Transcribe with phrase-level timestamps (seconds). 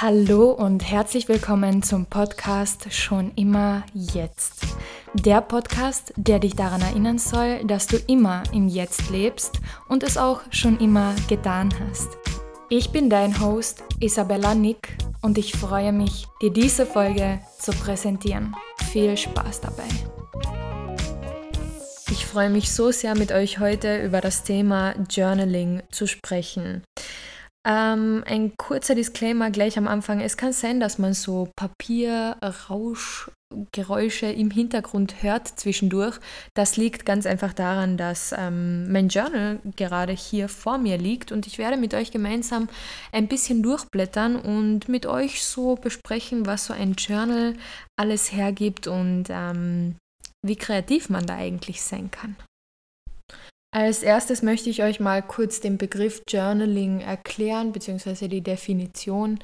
[0.00, 4.66] Hallo und herzlich willkommen zum Podcast Schon immer jetzt.
[5.14, 10.18] Der Podcast, der dich daran erinnern soll, dass du immer im Jetzt lebst und es
[10.18, 12.08] auch schon immer getan hast.
[12.68, 18.56] Ich bin dein Host Isabella Nick und ich freue mich, dir diese Folge zu präsentieren.
[18.90, 19.88] Viel Spaß dabei.
[22.10, 26.82] Ich freue mich so sehr, mit euch heute über das Thema Journaling zu sprechen.
[27.66, 30.20] Ähm, ein kurzer Disclaimer gleich am Anfang.
[30.20, 36.20] Es kann sein, dass man so Papierrauschgeräusche im Hintergrund hört zwischendurch.
[36.52, 41.46] Das liegt ganz einfach daran, dass ähm, mein Journal gerade hier vor mir liegt und
[41.46, 42.68] ich werde mit euch gemeinsam
[43.12, 47.54] ein bisschen durchblättern und mit euch so besprechen, was so ein Journal
[47.96, 49.96] alles hergibt und ähm,
[50.42, 52.36] wie kreativ man da eigentlich sein kann.
[53.74, 59.40] Als erstes möchte ich euch mal kurz den Begriff Journaling erklären, beziehungsweise die Definition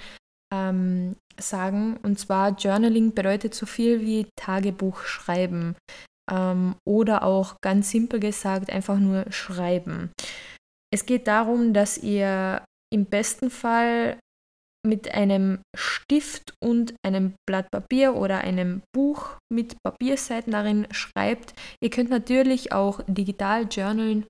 [0.55, 1.97] ähm, sagen.
[2.05, 5.74] Und zwar Journaling bedeutet so viel wie Tagebuch schreiben
[6.30, 10.13] ähm, oder auch ganz simpel gesagt einfach nur schreiben.
[10.93, 14.16] Es geht darum, dass ihr im besten Fall
[14.87, 21.55] mit einem Stift und einem Blatt Papier oder einem Buch mit Papierseiten darin schreibt.
[21.83, 24.27] Ihr könnt natürlich auch digital journalen.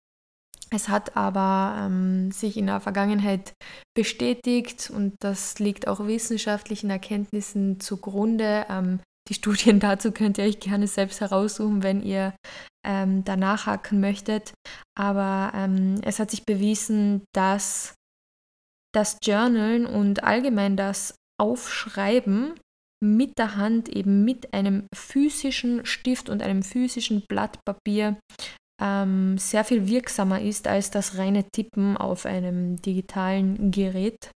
[0.72, 3.52] Es hat aber ähm, sich in der Vergangenheit
[3.96, 8.66] bestätigt und das liegt auch wissenschaftlichen Erkenntnissen zugrunde.
[8.68, 12.34] Ähm, die Studien dazu könnt ihr euch gerne selbst heraussuchen, wenn ihr
[12.86, 14.52] ähm, danach hacken möchtet.
[14.96, 17.94] Aber ähm, es hat sich bewiesen, dass
[18.92, 22.54] das Journalen und allgemein das Aufschreiben
[23.02, 28.18] mit der Hand, eben mit einem physischen Stift und einem physischen Blatt Papier
[28.80, 34.30] ähm, sehr viel wirksamer ist als das reine Tippen auf einem digitalen Gerät,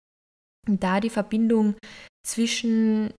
[0.67, 1.77] da die Verbindung
[2.27, 3.13] zwischen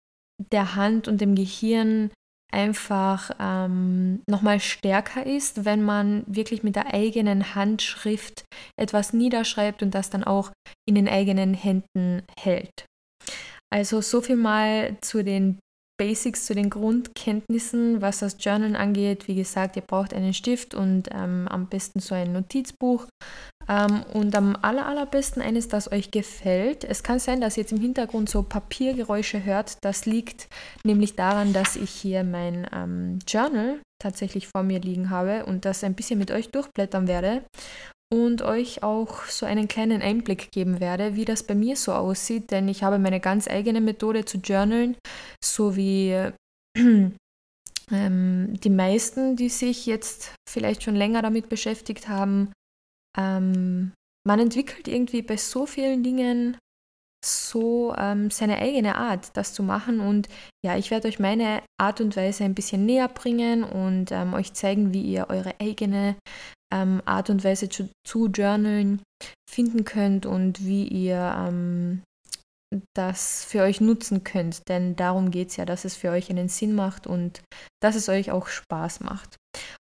[0.51, 2.11] der Hand und dem Gehirn
[2.51, 8.45] einfach ähm, nochmal stärker ist, wenn man wirklich mit der eigenen Handschrift
[8.79, 10.51] etwas niederschreibt und das dann auch
[10.87, 12.85] in den eigenen Händen hält.
[13.73, 15.59] Also so viel mal zu den
[16.01, 19.27] Basics, zu den Grundkenntnissen, was das Journal angeht.
[19.27, 23.05] Wie gesagt, ihr braucht einen Stift und ähm, am besten so ein Notizbuch.
[23.69, 26.83] Ähm, und am aller, allerbesten eines, das euch gefällt.
[26.85, 29.77] Es kann sein, dass ihr jetzt im Hintergrund so Papiergeräusche hört.
[29.81, 30.47] Das liegt
[30.83, 35.83] nämlich daran, dass ich hier mein ähm, Journal tatsächlich vor mir liegen habe und das
[35.83, 37.43] ein bisschen mit euch durchblättern werde
[38.11, 42.51] und euch auch so einen kleinen Einblick geben werde, wie das bei mir so aussieht,
[42.51, 44.97] denn ich habe meine ganz eigene Methode zu journalen,
[45.43, 46.15] so wie
[46.77, 52.51] ähm, die meisten, die sich jetzt vielleicht schon länger damit beschäftigt haben.
[53.17, 53.93] Ähm,
[54.27, 56.57] man entwickelt irgendwie bei so vielen Dingen
[57.23, 59.99] so ähm, seine eigene Art, das zu machen.
[59.99, 60.27] Und
[60.65, 64.53] ja, ich werde euch meine Art und Weise ein bisschen näher bringen und ähm, euch
[64.53, 66.15] zeigen, wie ihr eure eigene
[66.71, 69.01] ähm, Art und Weise zu, zu journalen
[69.49, 72.01] finden könnt und wie ihr ähm,
[72.95, 74.67] das für euch nutzen könnt.
[74.69, 77.41] Denn darum geht es ja, dass es für euch einen Sinn macht und
[77.81, 79.37] dass es euch auch Spaß macht.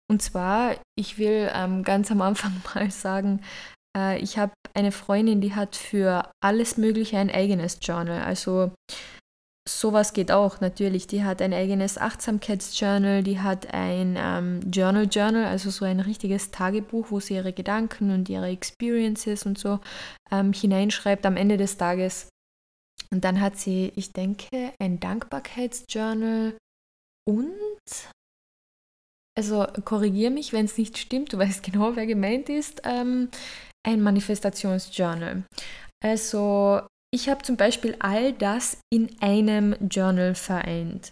[0.09, 3.41] Und zwar, ich will ähm, ganz am Anfang mal sagen,
[3.97, 8.21] äh, ich habe eine Freundin, die hat für alles Mögliche ein eigenes Journal.
[8.21, 8.71] Also
[9.79, 11.07] sowas geht auch natürlich.
[11.07, 16.51] Die hat ein eigenes Achtsamkeitsjournal, die hat ein ähm, Journal Journal, also so ein richtiges
[16.51, 19.79] Tagebuch, wo sie ihre Gedanken und ihre Experiences und so
[20.31, 22.29] ähm, hineinschreibt am Ende des Tages.
[23.11, 26.57] Und dann hat sie, ich denke, ein Dankbarkeitsjournal
[27.27, 27.51] und
[29.37, 33.29] also korrigiere mich, wenn es nicht stimmt, du weißt genau, wer gemeint ist, ähm,
[33.85, 35.43] ein Manifestationsjournal.
[36.03, 36.81] Also
[37.13, 41.11] ich habe zum Beispiel all das in einem Journal vereint.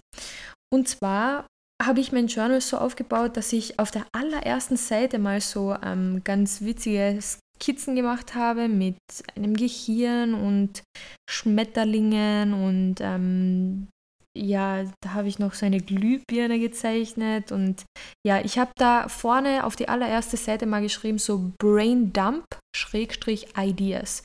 [0.74, 1.46] Und zwar
[1.82, 6.22] habe ich mein Journal so aufgebaut, dass ich auf der allerersten Seite mal so ähm,
[6.24, 8.98] ganz witzige Skizzen gemacht habe mit
[9.36, 10.84] einem Gehirn und
[11.30, 13.88] Schmetterlingen und ähm,
[14.38, 17.84] ja, da habe ich noch so eine Glühbirne gezeichnet und
[18.26, 22.46] ja, ich habe da vorne auf die allererste Seite mal geschrieben, so Brain Dump
[22.76, 24.24] Schrägstrich Ideas.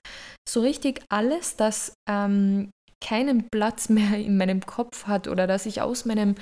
[0.48, 2.70] So richtig alles, das ähm,
[3.02, 6.34] keinen Platz mehr in meinem Kopf hat oder dass ich aus meinem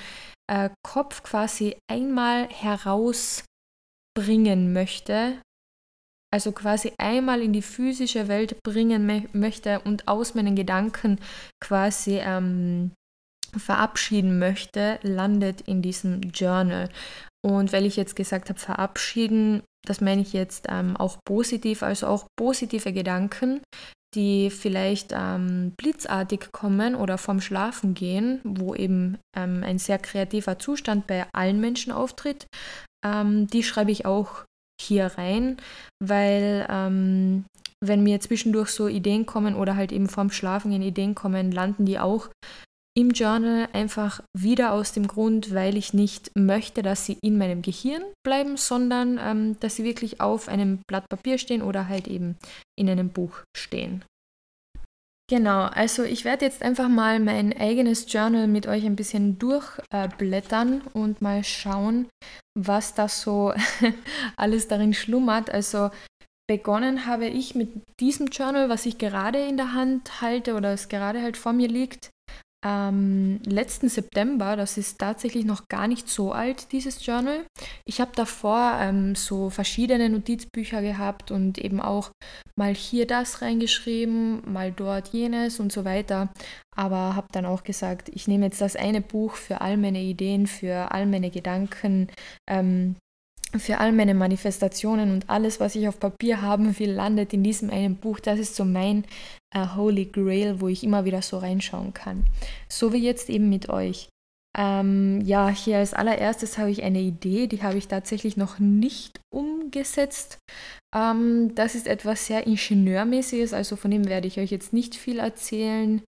[0.50, 3.44] äh, Kopf quasi einmal herausbringen
[4.72, 5.40] möchte,
[6.32, 11.20] also quasi einmal in die physische Welt bringen möchte und aus meinen Gedanken
[11.60, 12.92] quasi ähm,
[13.58, 16.88] verabschieden möchte, landet in diesem Journal.
[17.44, 22.06] Und weil ich jetzt gesagt habe, verabschieden, das meine ich jetzt ähm, auch positiv, also
[22.06, 23.60] auch positive Gedanken
[24.14, 30.58] die vielleicht ähm, blitzartig kommen oder vom Schlafen gehen, wo eben ähm, ein sehr kreativer
[30.58, 32.46] Zustand bei allen Menschen auftritt,
[33.04, 34.44] ähm, die schreibe ich auch
[34.80, 35.56] hier rein,
[36.02, 37.44] weil ähm,
[37.82, 41.86] wenn mir zwischendurch so Ideen kommen oder halt eben vorm Schlafen in Ideen kommen, landen
[41.86, 42.28] die auch
[42.94, 47.62] im Journal einfach wieder aus dem Grund, weil ich nicht möchte, dass sie in meinem
[47.62, 52.36] Gehirn bleiben, sondern ähm, dass sie wirklich auf einem Blatt Papier stehen oder halt eben
[52.78, 54.04] in einem Buch stehen.
[55.30, 60.82] Genau, also ich werde jetzt einfach mal mein eigenes Journal mit euch ein bisschen durchblättern
[60.84, 62.08] äh, und mal schauen,
[62.54, 63.54] was da so
[64.36, 65.48] alles darin schlummert.
[65.48, 65.90] Also
[66.46, 70.88] begonnen habe ich mit diesem Journal, was ich gerade in der Hand halte oder es
[70.88, 72.10] gerade halt vor mir liegt
[72.64, 77.44] ähm, letzten September, das ist tatsächlich noch gar nicht so alt, dieses Journal.
[77.84, 82.10] Ich habe davor ähm, so verschiedene Notizbücher gehabt und eben auch
[82.56, 86.32] mal hier das reingeschrieben, mal dort jenes und so weiter.
[86.76, 90.46] Aber habe dann auch gesagt, ich nehme jetzt das eine Buch für all meine Ideen,
[90.46, 92.08] für all meine Gedanken,
[92.48, 92.96] ähm,
[93.56, 97.70] für all meine Manifestationen und alles, was ich auf Papier haben will, landet in diesem
[97.70, 98.20] einen Buch.
[98.20, 99.04] Das ist so mein
[99.54, 102.24] Holy Grail, wo ich immer wieder so reinschauen kann.
[102.68, 104.08] So wie jetzt eben mit euch.
[104.56, 109.20] Ähm, ja, hier als allererstes habe ich eine Idee, die habe ich tatsächlich noch nicht
[109.32, 110.38] umgesetzt.
[110.94, 115.18] Ähm, das ist etwas sehr Ingenieurmäßiges, also von dem werde ich euch jetzt nicht viel
[115.20, 116.02] erzählen.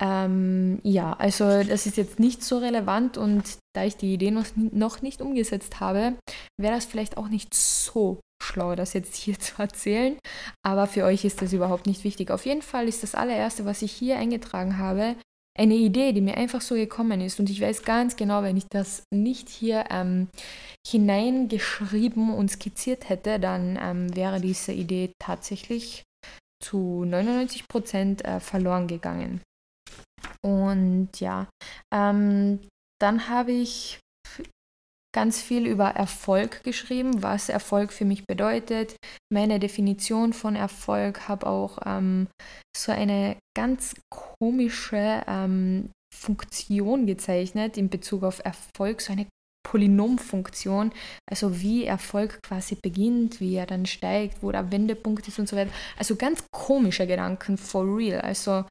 [0.00, 4.46] Ähm, ja, also das ist jetzt nicht so relevant und da ich die Idee noch,
[4.54, 6.14] noch nicht umgesetzt habe,
[6.60, 8.20] wäre das vielleicht auch nicht so
[8.58, 10.18] schlau, das jetzt hier zu erzählen.
[10.62, 12.30] Aber für euch ist das überhaupt nicht wichtig.
[12.30, 15.16] Auf jeden Fall ist das allererste, was ich hier eingetragen habe,
[15.58, 17.40] eine Idee, die mir einfach so gekommen ist.
[17.40, 20.28] Und ich weiß ganz genau, wenn ich das nicht hier ähm,
[20.86, 26.04] hineingeschrieben und skizziert hätte, dann ähm, wäre diese Idee tatsächlich
[26.62, 29.40] zu 99 Prozent äh, verloren gegangen.
[30.42, 31.48] Und ja,
[31.92, 32.60] ähm,
[33.00, 33.98] dann habe ich
[35.14, 38.96] ganz viel über Erfolg geschrieben, was Erfolg für mich bedeutet,
[39.32, 42.28] meine Definition von Erfolg, habe auch ähm,
[42.76, 49.26] so eine ganz komische ähm, Funktion gezeichnet in Bezug auf Erfolg, so eine
[49.68, 50.92] Polynomfunktion,
[51.30, 55.56] also wie Erfolg quasi beginnt, wie er dann steigt, wo der Wendepunkt ist und so
[55.56, 55.70] weiter.
[55.98, 58.22] Also ganz komische Gedanken, for real.
[58.22, 58.64] Also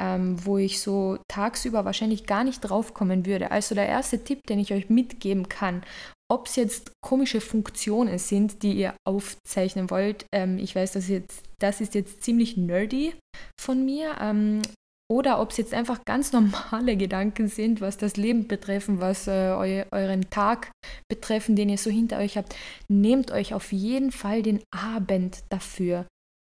[0.00, 3.50] ähm, wo ich so tagsüber wahrscheinlich gar nicht drauf kommen würde.
[3.50, 5.82] Also der erste Tipp, den ich euch mitgeben kann,
[6.30, 10.24] ob es jetzt komische Funktionen sind, die ihr aufzeichnen wollt.
[10.32, 13.14] Ähm, ich weiß, das, jetzt, das ist jetzt ziemlich nerdy
[13.60, 14.16] von mir.
[14.20, 14.62] Ähm,
[15.10, 19.50] oder ob es jetzt einfach ganz normale Gedanken sind, was das Leben betreffen, was äh,
[19.50, 20.70] eu euren Tag
[21.08, 22.54] betreffen, den ihr so hinter euch habt.
[22.88, 26.06] Nehmt euch auf jeden Fall den Abend dafür.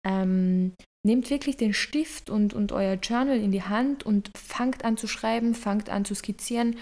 [0.05, 0.73] Ähm,
[1.05, 5.07] nehmt wirklich den Stift und, und euer Journal in die Hand und fangt an zu
[5.07, 6.77] schreiben, fangt an zu skizzieren,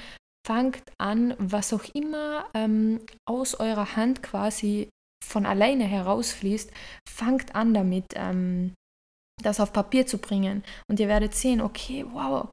[0.45, 4.89] fangt an, was auch immer ähm, aus eurer Hand quasi
[5.23, 6.71] von alleine herausfließt,
[7.07, 8.73] fangt an damit, ähm,
[9.41, 10.63] das auf Papier zu bringen.
[10.89, 12.49] Und ihr werdet sehen, okay, wow,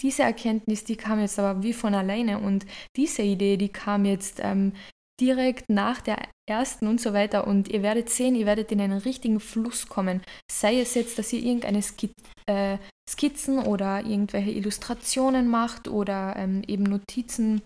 [0.00, 2.66] diese Erkenntnis, die kam jetzt aber wie von alleine und
[2.96, 4.72] diese Idee, die kam jetzt ähm,
[5.20, 6.18] direkt nach der
[6.48, 7.46] ersten und so weiter.
[7.46, 10.22] Und ihr werdet sehen, ihr werdet in einen richtigen Fluss kommen.
[10.50, 12.12] Sei es jetzt, dass ihr irgendeine Skiz
[12.46, 12.78] äh,
[13.08, 17.62] Skizzen oder irgendwelche Illustrationen macht oder ähm, eben Notizen,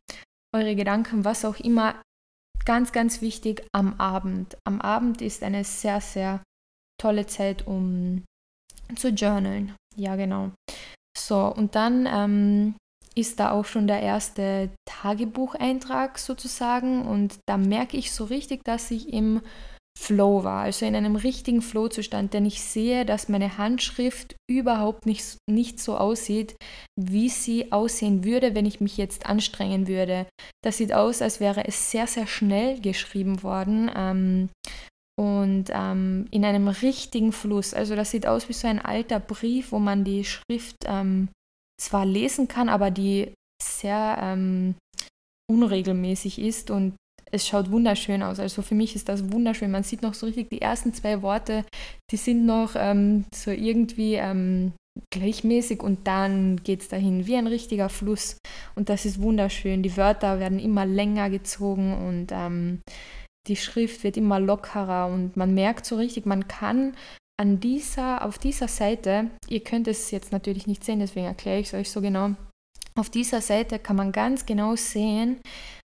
[0.55, 2.01] eure Gedanken, was auch immer.
[2.65, 4.57] Ganz, ganz wichtig am Abend.
[4.65, 6.43] Am Abend ist eine sehr, sehr
[7.01, 8.25] tolle Zeit, um
[8.97, 9.75] zu journalen.
[9.97, 10.51] Ja, genau.
[11.17, 12.75] So, und dann ähm,
[13.15, 18.91] ist da auch schon der erste Tagebucheintrag sozusagen und da merke ich so richtig, dass
[18.91, 19.41] ich im
[19.99, 25.39] Flow war, also in einem richtigen Flow-Zustand, denn ich sehe, dass meine Handschrift überhaupt nicht,
[25.51, 26.55] nicht so aussieht,
[26.97, 30.27] wie sie aussehen würde, wenn ich mich jetzt anstrengen würde.
[30.63, 33.91] Das sieht aus, als wäre es sehr, sehr schnell geschrieben worden.
[33.93, 34.51] Ähm,
[35.19, 37.75] und ähm, in einem richtigen Fluss.
[37.75, 41.29] Also das sieht aus wie so ein alter Brief, wo man die Schrift ähm,
[41.81, 44.77] zwar lesen kann, aber die sehr ähm,
[45.51, 46.95] unregelmäßig ist und
[47.33, 48.39] es schaut wunderschön aus.
[48.39, 49.73] Also für mich ist das wunderschön.
[49.73, 51.65] Man sieht noch so richtig die ersten zwei Worte,
[52.13, 54.73] die sind noch ähm, so irgendwie ähm,
[55.13, 58.39] gleichmäßig und dann geht es dahin wie ein richtiger Fluss.
[58.77, 59.83] Und das ist wunderschön.
[59.83, 62.81] Die Wörter werden immer länger gezogen und ähm,
[63.49, 66.95] die Schrift wird immer lockerer und man merkt so richtig, man kann
[67.41, 71.69] an dieser, auf dieser Seite, ihr könnt es jetzt natürlich nicht sehen, deswegen erkläre ich
[71.69, 72.35] es euch so genau,
[72.97, 75.41] auf dieser Seite kann man ganz genau sehen,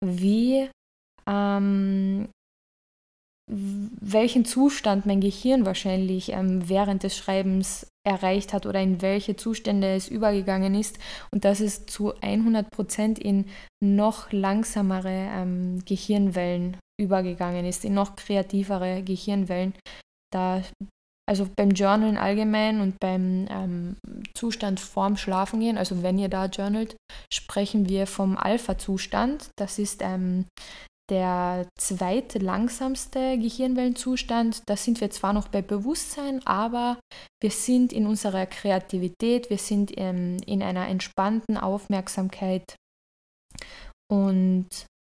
[0.03, 0.69] wie,
[1.27, 2.29] ähm,
[3.49, 9.95] welchen Zustand mein Gehirn wahrscheinlich ähm, während des Schreibens erreicht hat oder in welche Zustände
[9.95, 10.99] es übergegangen ist
[11.31, 13.45] und dass es zu 100 Prozent in
[13.83, 19.73] noch langsamere ähm, Gehirnwellen übergegangen ist, in noch kreativere Gehirnwellen.
[20.33, 20.61] Da,
[21.29, 23.95] also beim Journalen allgemein und beim ähm,
[24.33, 26.95] Zustand vorm Schlafengehen, also wenn ihr da journalt,
[27.33, 29.49] sprechen wir vom Alpha-Zustand.
[29.57, 30.45] Das ist ähm,
[31.09, 34.63] der zweitlangsamste Gehirnwellenzustand.
[34.67, 36.99] Da sind wir zwar noch bei Bewusstsein, aber
[37.41, 42.75] wir sind in unserer Kreativität, wir sind in, in einer entspannten Aufmerksamkeit.
[44.11, 44.67] Und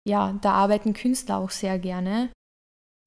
[0.08, 2.30] ja, da arbeiten Künstler auch sehr gerne.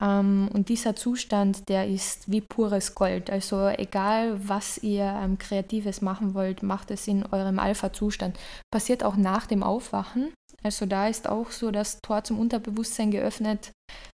[0.02, 3.30] Ähm, und dieser Zustand, der ist wie pures Gold.
[3.30, 8.38] Also egal, was ihr ähm, Kreatives machen wollt, macht es in eurem Alpha-Zustand.
[8.72, 10.34] Passiert auch nach dem Aufwachen.
[10.66, 13.72] Also da ist auch so das Tor zum Unterbewusstsein geöffnet.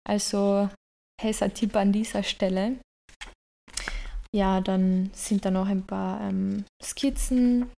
[0.09, 0.71] Also
[1.23, 2.78] heißer Tipp an dieser Stelle.
[4.35, 7.71] Ja, dann sind da noch ein paar ähm, Skizzen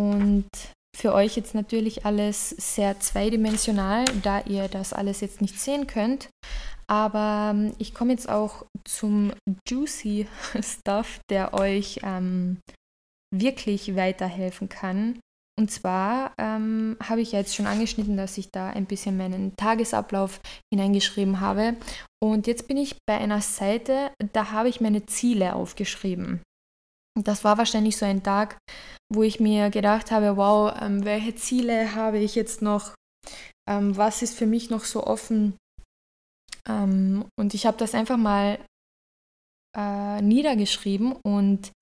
[0.00, 0.48] und
[0.96, 6.28] für euch jetzt natürlich alles sehr zweidimensional, da ihr das alles jetzt nicht sehen könnt.
[6.86, 9.32] Aber ähm, ich komme jetzt auch zum
[9.68, 10.28] juicy
[10.62, 12.58] Stuff, der euch ähm,
[13.34, 15.18] wirklich weiterhelfen kann.
[15.58, 20.40] Und zwar ähm, habe ich jetzt schon angeschnitten, dass ich da ein bisschen meinen Tagesablauf
[20.72, 21.74] hineingeschrieben habe.
[22.22, 26.42] Und jetzt bin ich bei einer Seite, da habe ich meine Ziele aufgeschrieben.
[27.20, 28.58] Das war wahrscheinlich so ein Tag,
[29.12, 32.94] wo ich mir gedacht habe, wow, ähm, welche Ziele habe ich jetzt noch?
[33.68, 35.56] Ähm, was ist für mich noch so offen?
[36.68, 38.60] Ähm, und ich habe das einfach mal
[39.76, 41.72] äh, niedergeschrieben und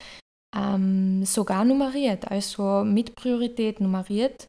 [0.57, 4.47] ähm, sogar nummeriert, also mit Priorität nummeriert.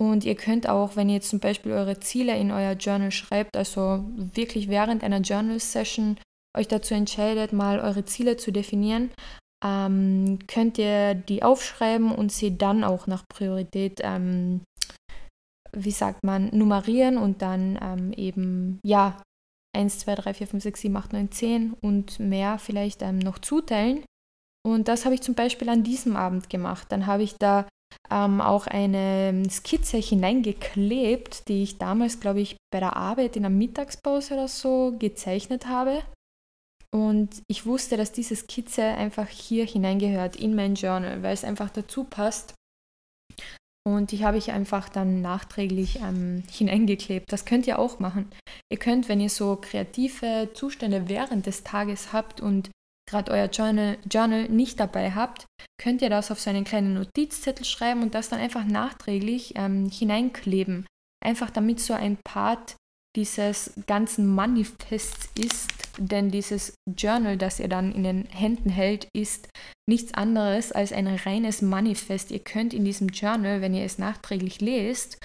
[0.00, 4.04] Und ihr könnt auch, wenn ihr zum Beispiel eure Ziele in euer Journal schreibt, also
[4.16, 6.18] wirklich während einer Journal-Session
[6.56, 9.10] euch dazu entscheidet, mal eure Ziele zu definieren,
[9.64, 14.62] ähm, könnt ihr die aufschreiben und sie dann auch nach Priorität, ähm,
[15.72, 19.22] wie sagt man, nummerieren und dann ähm, eben, ja,
[19.76, 23.38] 1, 2, 3, 4, 5, 6, 7, 8, 9, 10 und mehr vielleicht ähm, noch
[23.38, 24.04] zuteilen.
[24.66, 26.86] Und das habe ich zum Beispiel an diesem Abend gemacht.
[26.90, 27.68] Dann habe ich da
[28.10, 33.50] ähm, auch eine Skizze hineingeklebt, die ich damals, glaube ich, bei der Arbeit in der
[33.50, 36.02] Mittagspause oder so gezeichnet habe.
[36.94, 41.70] Und ich wusste, dass diese Skizze einfach hier hineingehört in mein Journal, weil es einfach
[41.70, 42.54] dazu passt.
[43.86, 47.30] Und die habe ich einfach dann nachträglich ähm, hineingeklebt.
[47.30, 48.30] Das könnt ihr auch machen.
[48.72, 52.70] Ihr könnt, wenn ihr so kreative Zustände während des Tages habt und
[53.08, 55.46] gerade euer Journal, Journal nicht dabei habt,
[55.80, 59.90] könnt ihr das auf so einen kleinen Notizzettel schreiben und das dann einfach nachträglich ähm,
[59.90, 60.86] hineinkleben.
[61.24, 62.76] Einfach damit so ein Part
[63.16, 69.48] dieses ganzen Manifests ist, denn dieses Journal, das ihr dann in den Händen hält, ist
[69.88, 72.30] nichts anderes als ein reines Manifest.
[72.30, 75.18] Ihr könnt in diesem Journal, wenn ihr es nachträglich lest,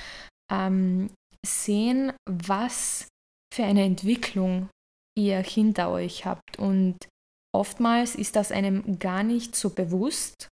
[0.51, 1.09] ähm,
[1.45, 3.07] sehen, was
[3.53, 4.69] für eine Entwicklung
[5.17, 6.59] ihr hinter euch habt.
[6.59, 6.97] Und
[7.55, 10.47] oftmals ist das einem gar nicht so bewusst,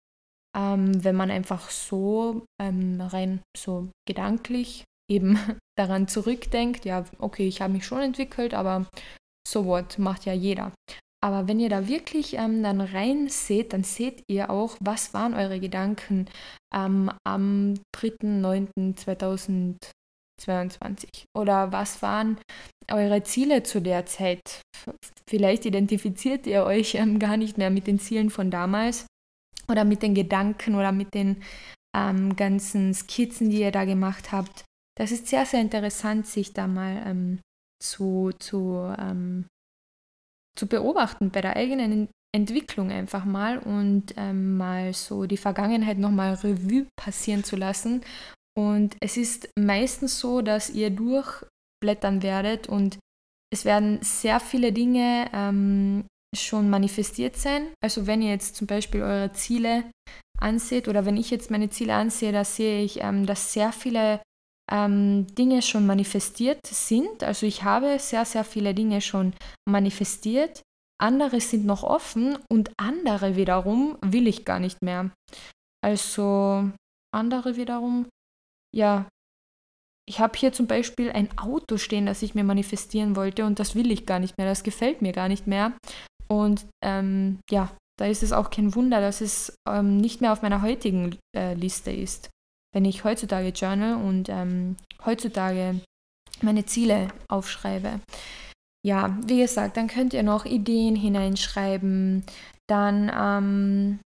[0.56, 5.38] ähm, wenn man einfach so ähm, rein so gedanklich eben
[5.78, 8.86] daran zurückdenkt, ja, okay, ich habe mich schon entwickelt, aber
[9.46, 10.72] so what, macht ja jeder.
[11.22, 15.32] Aber wenn ihr da wirklich ähm, dann rein seht, dann seht ihr auch, was waren
[15.32, 16.26] eure Gedanken
[16.74, 17.74] ähm, am
[20.46, 22.38] 3.9.2022 oder was waren
[22.90, 24.62] eure Ziele zu der Zeit.
[25.28, 29.06] Vielleicht identifiziert ihr euch ähm, gar nicht mehr mit den Zielen von damals
[29.68, 31.42] oder mit den Gedanken oder mit den
[31.96, 34.64] ähm, ganzen Skizzen, die ihr da gemacht habt.
[34.96, 37.40] Das ist sehr, sehr interessant, sich da mal ähm,
[37.82, 39.46] zu, zu, ähm,
[40.56, 46.34] zu beobachten bei der eigenen Entwicklung einfach mal und ähm, mal so die Vergangenheit nochmal
[46.34, 48.02] Revue passieren zu lassen.
[48.56, 52.98] Und es ist meistens so, dass ihr durchblättern werdet und
[53.52, 56.04] es werden sehr viele Dinge ähm,
[56.36, 57.68] schon manifestiert sein.
[57.82, 59.84] Also wenn ihr jetzt zum Beispiel eure Ziele
[60.40, 64.20] anseht oder wenn ich jetzt meine Ziele ansehe, da sehe ich, ähm, dass sehr viele
[64.70, 67.22] ähm, Dinge schon manifestiert sind.
[67.22, 69.34] Also ich habe sehr, sehr viele Dinge schon
[69.68, 70.62] manifestiert.
[71.00, 75.10] Andere sind noch offen und andere wiederum will ich gar nicht mehr.
[75.84, 76.70] Also
[77.12, 78.06] andere wiederum,
[78.74, 79.08] ja,
[80.06, 83.74] ich habe hier zum Beispiel ein Auto stehen, das ich mir manifestieren wollte und das
[83.74, 85.72] will ich gar nicht mehr, das gefällt mir gar nicht mehr.
[86.28, 90.42] Und ähm, ja, da ist es auch kein Wunder, dass es ähm, nicht mehr auf
[90.42, 92.30] meiner heutigen äh, Liste ist
[92.74, 94.76] wenn ich heutzutage journal und ähm,
[95.06, 95.80] heutzutage
[96.42, 98.00] meine Ziele aufschreibe.
[98.84, 102.24] ja, wie gesagt, dann könnt ihr noch Ideen hineinschreiben,
[102.68, 104.00] dann ähm,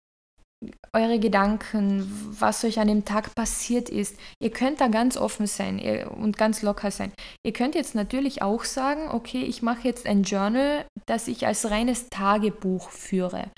[0.93, 2.07] eure Gedanken,
[2.39, 4.17] was euch an dem Tag passiert ist.
[4.41, 7.13] Ihr könnt da ganz offen sein und ganz locker sein.
[7.45, 11.71] Ihr könnt jetzt natürlich auch sagen, okay, ich mache jetzt ein Journal, das ich als
[11.71, 13.51] reines Tagebuch führe.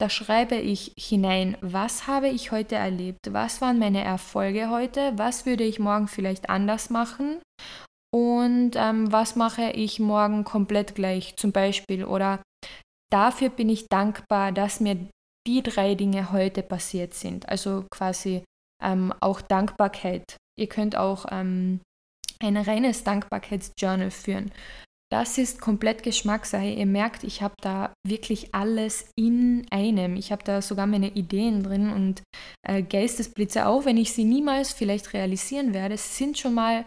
[0.00, 5.46] Da schreibe ich hinein, was habe ich heute erlebt, was waren meine Erfolge heute, was
[5.46, 7.40] würde ich morgen vielleicht anders machen
[8.14, 12.40] und ähm, was mache ich morgen komplett gleich zum Beispiel oder
[13.12, 15.08] dafür bin ich dankbar, dass mir
[15.46, 17.48] die drei Dinge heute passiert sind.
[17.48, 18.42] Also quasi
[18.82, 20.36] ähm, auch Dankbarkeit.
[20.58, 21.80] Ihr könnt auch ähm,
[22.40, 24.52] ein reines Dankbarkeitsjournal führen.
[25.12, 26.70] Das ist komplett Geschmackssache.
[26.70, 30.16] Ihr merkt, ich habe da wirklich alles in einem.
[30.16, 32.22] Ich habe da sogar meine Ideen drin und
[32.66, 36.86] äh, Geistesblitze, auch wenn ich sie niemals vielleicht realisieren werde, sind schon mal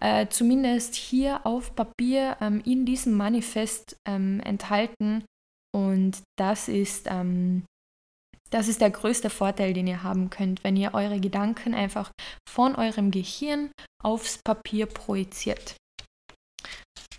[0.00, 5.24] äh, zumindest hier auf Papier ähm, in diesem Manifest ähm, enthalten.
[5.72, 7.64] Und das ist ähm,
[8.50, 12.10] das ist der größte Vorteil, den ihr haben könnt, wenn ihr eure Gedanken einfach
[12.48, 13.70] von eurem Gehirn
[14.02, 15.76] aufs Papier projiziert.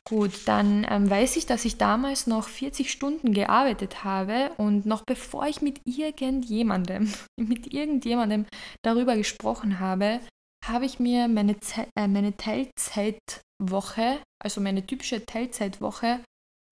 [0.10, 5.04] Gut, dann ähm, weiß ich, dass ich damals noch 40 Stunden gearbeitet habe und noch
[5.06, 8.48] bevor ich mit irgendjemandem, mit irgendjemandem
[8.84, 10.20] darüber gesprochen habe,
[10.66, 16.22] habe ich mir meine, Ze äh, meine Teilzeitwoche, also meine typische Teilzeitwoche,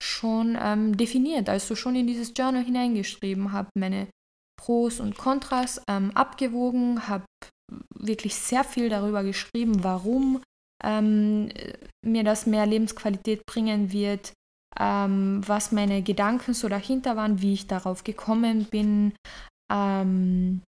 [0.02, 4.08] schon ähm, definiert, also schon in dieses Journal hineingeschrieben, habe meine
[4.58, 7.26] Pros und Kontras ähm, abgewogen, habe
[7.96, 10.42] wirklich sehr viel darüber geschrieben, warum
[10.84, 11.50] ähm,
[12.06, 14.34] mir das mehr Lebensqualität bringen wird,
[14.80, 19.14] ähm, was meine Gedanken so dahinter waren, wie ich darauf gekommen bin.
[19.72, 20.62] Ähm,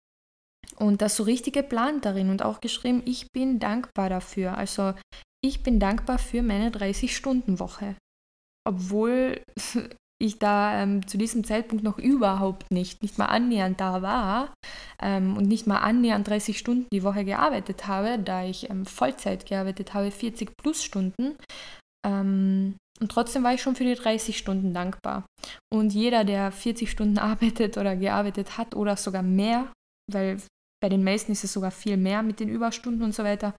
[0.78, 4.58] und das so richtig geplant darin und auch geschrieben, ich bin dankbar dafür.
[4.58, 4.94] Also
[5.44, 7.96] ich bin dankbar für meine 30-Stunden-Woche.
[8.68, 9.42] Obwohl
[10.22, 14.54] ich da ähm, zu diesem Zeitpunkt noch überhaupt nicht, nicht mal annähernd da war
[15.02, 19.46] ähm, und nicht mal annähernd 30 Stunden die Woche gearbeitet habe, da ich ähm, Vollzeit
[19.46, 21.38] gearbeitet habe, 40 plus Stunden.
[22.06, 25.26] Ähm, und trotzdem war ich schon für die 30 Stunden dankbar.
[25.74, 29.72] Und jeder, der 40 Stunden arbeitet oder gearbeitet hat oder sogar mehr,
[30.12, 30.42] weil
[30.82, 33.54] bei den meisten ist es sogar viel mehr mit den Überstunden und so weiter,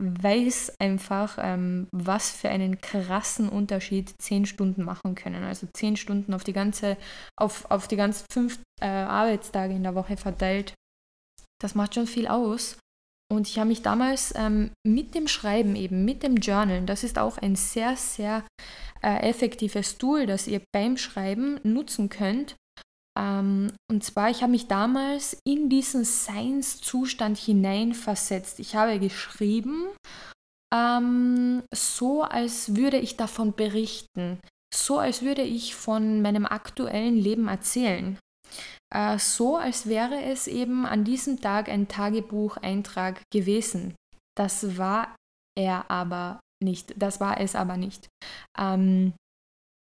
[0.00, 5.44] weiß einfach, ähm, was für einen krassen Unterschied zehn Stunden machen können.
[5.44, 6.96] Also zehn Stunden auf die ganze,
[7.36, 10.74] auf, auf die ganzen fünf äh, Arbeitstage in der Woche verteilt.
[11.60, 12.78] Das macht schon viel aus.
[13.30, 17.18] Und ich habe mich damals ähm, mit dem Schreiben eben, mit dem Journal, das ist
[17.18, 18.44] auch ein sehr, sehr
[19.02, 22.56] äh, effektives Tool, das ihr beim Schreiben nutzen könnt,
[23.18, 28.60] und zwar, ich habe mich damals in diesen Seinszustand hineinversetzt.
[28.60, 29.88] Ich habe geschrieben,
[30.72, 34.38] ähm, so als würde ich davon berichten,
[34.72, 38.18] so als würde ich von meinem aktuellen Leben erzählen.
[38.94, 43.94] Äh, so als wäre es eben an diesem Tag ein Tagebucheintrag gewesen.
[44.36, 45.16] Das war
[45.58, 46.94] er aber nicht.
[46.96, 48.08] Das war es aber nicht.
[48.56, 49.14] Ähm,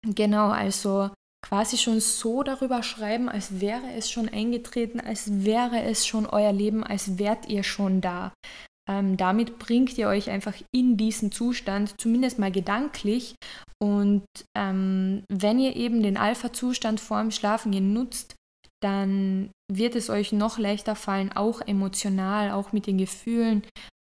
[0.05, 6.05] genau, also quasi schon so darüber schreiben, als wäre es schon eingetreten, als wäre es
[6.05, 8.31] schon euer Leben, als wärt ihr schon da.
[8.89, 13.35] Ähm, damit bringt ihr euch einfach in diesen Zustand, zumindest mal gedanklich.
[13.81, 14.25] Und
[14.55, 18.35] ähm, wenn ihr eben den Alpha-Zustand vorm Schlafengehen nutzt,
[18.83, 23.63] dann wird es euch noch leichter fallen, auch emotional, auch mit den Gefühlen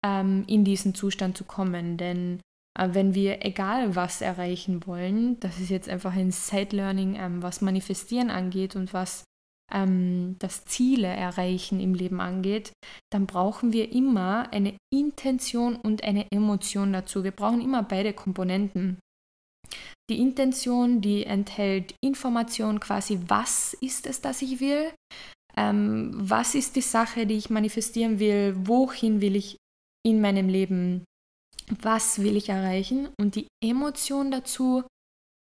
[0.06, 1.98] ähm, in diesen Zustand zu kommen.
[1.98, 2.42] Denn
[2.80, 8.30] wenn wir egal was erreichen wollen, das ist jetzt einfach ein Side-Learning, ähm, was Manifestieren
[8.30, 9.26] angeht und was
[9.72, 12.72] ähm, das Ziele erreichen im Leben angeht,
[13.12, 17.24] dann brauchen wir immer eine Intention und eine Emotion dazu.
[17.24, 18.98] Wir brauchen immer beide Komponenten.
[20.10, 24.92] Die Intention, die enthält Information quasi, was ist es, das ich will,
[25.56, 29.58] ähm, was ist die Sache, die ich manifestieren will, wohin will ich
[30.06, 31.06] in meinem Leben
[31.82, 34.84] was will ich erreichen und die Emotion dazu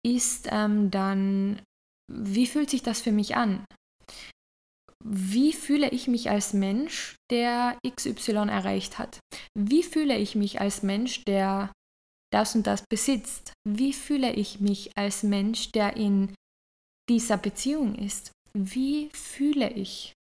[0.04, 1.62] ist ähm, dann,
[2.10, 3.64] wie fühlt sich das für mich an?
[5.04, 9.18] Wie fühle ich mich als Mensch, der XY erreicht hat?
[9.58, 11.72] Wie fühle ich mich als Mensch, der
[12.30, 13.52] das und das besitzt?
[13.66, 16.34] Wie fühle ich mich als Mensch, der in
[17.08, 18.32] dieser Beziehung ist?
[18.52, 20.12] Wie fühle ich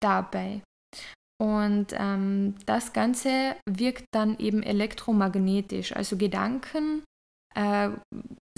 [0.00, 0.62] dabei?
[1.38, 5.94] Und ähm, das Ganze wirkt dann eben elektromagnetisch.
[5.94, 7.04] Also Gedanken
[7.54, 7.90] äh,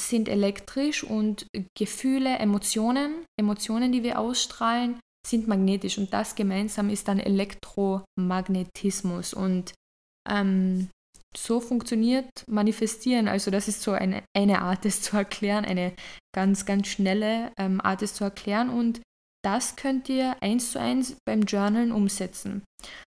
[0.00, 5.98] sind elektrisch und Gefühle, Emotionen, Emotionen, die wir ausstrahlen, sind magnetisch.
[5.98, 9.34] Und das gemeinsam ist dann Elektromagnetismus.
[9.34, 9.74] Und
[10.28, 10.88] ähm,
[11.36, 13.28] so funktioniert Manifestieren.
[13.28, 15.94] Also das ist so eine, eine Art, es zu erklären, eine
[16.34, 18.70] ganz, ganz schnelle ähm, Art, es zu erklären.
[18.70, 19.00] Und
[19.44, 22.62] das könnt ihr eins zu eins beim Journalen umsetzen.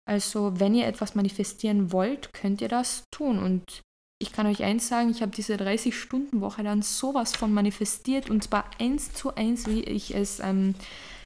[0.06, 3.38] Also wenn ihr etwas manifestieren wollt, könnt ihr das tun.
[3.38, 3.82] Und
[4.20, 8.70] ich kann euch eins sagen, ich habe diese 30-Stunden-Woche dann sowas von manifestiert und zwar
[8.78, 10.74] eins zu eins, wie ich es ähm,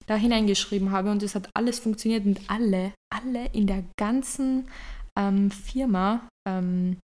[0.07, 1.11] da hineingeschrieben habe.
[1.11, 4.69] Und es hat alles funktioniert und alle, alle in der ganzen
[5.17, 6.99] ähm, Firma ähm,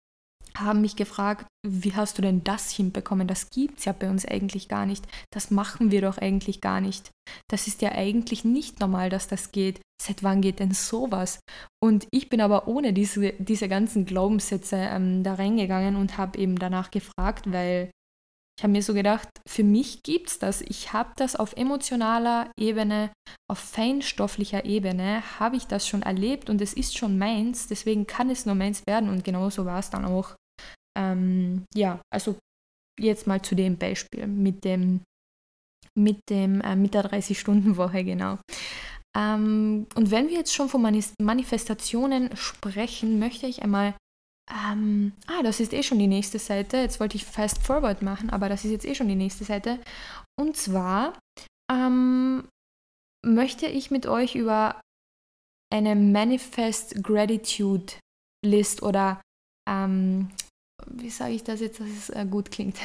[0.56, 3.26] haben mich gefragt, wie hast du denn das hinbekommen?
[3.26, 5.06] Das gibt es ja bei uns eigentlich gar nicht.
[5.32, 7.10] Das machen wir doch eigentlich gar nicht.
[7.50, 9.80] Das ist ja eigentlich nicht normal, dass das geht.
[10.00, 11.40] Seit wann geht denn sowas?
[11.82, 16.58] Und ich bin aber ohne diese, diese ganzen Glaubenssätze ähm, da reingegangen und habe eben
[16.58, 17.90] danach gefragt, weil
[18.56, 20.62] ich habe mir so gedacht, für mich gibt es das.
[20.62, 23.10] Ich habe das auf emotionaler Ebene,
[23.50, 27.66] auf feinstofflicher Ebene, habe ich das schon erlebt und es ist schon meins.
[27.66, 30.36] Deswegen kann es nur meins werden und genauso war es dann auch.
[30.96, 32.36] Ähm, ja, also
[33.00, 35.00] jetzt mal zu dem Beispiel mit dem
[35.96, 38.38] mit dem äh, mit der 30-Stunden-Woche genau.
[39.16, 43.94] Ähm, und wenn wir jetzt schon von Manifestationen sprechen, möchte ich einmal
[44.50, 46.78] ähm, ah, das ist eh schon die nächste Seite.
[46.78, 49.78] Jetzt wollte ich Fast Forward machen, aber das ist jetzt eh schon die nächste Seite.
[50.38, 51.18] Und zwar
[51.70, 52.46] ähm,
[53.24, 54.80] möchte ich mit euch über
[55.72, 57.94] eine Manifest Gratitude
[58.44, 59.20] List oder
[59.68, 60.30] ähm,
[60.86, 62.78] wie sage ich das jetzt, dass es äh, gut klingt?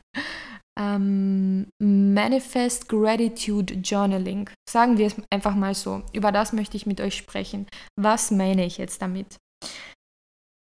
[0.78, 4.48] ähm, Manifest Gratitude Journaling.
[4.68, 6.02] Sagen wir es einfach mal so.
[6.12, 7.66] Über das möchte ich mit euch sprechen.
[7.96, 9.38] Was meine ich jetzt damit?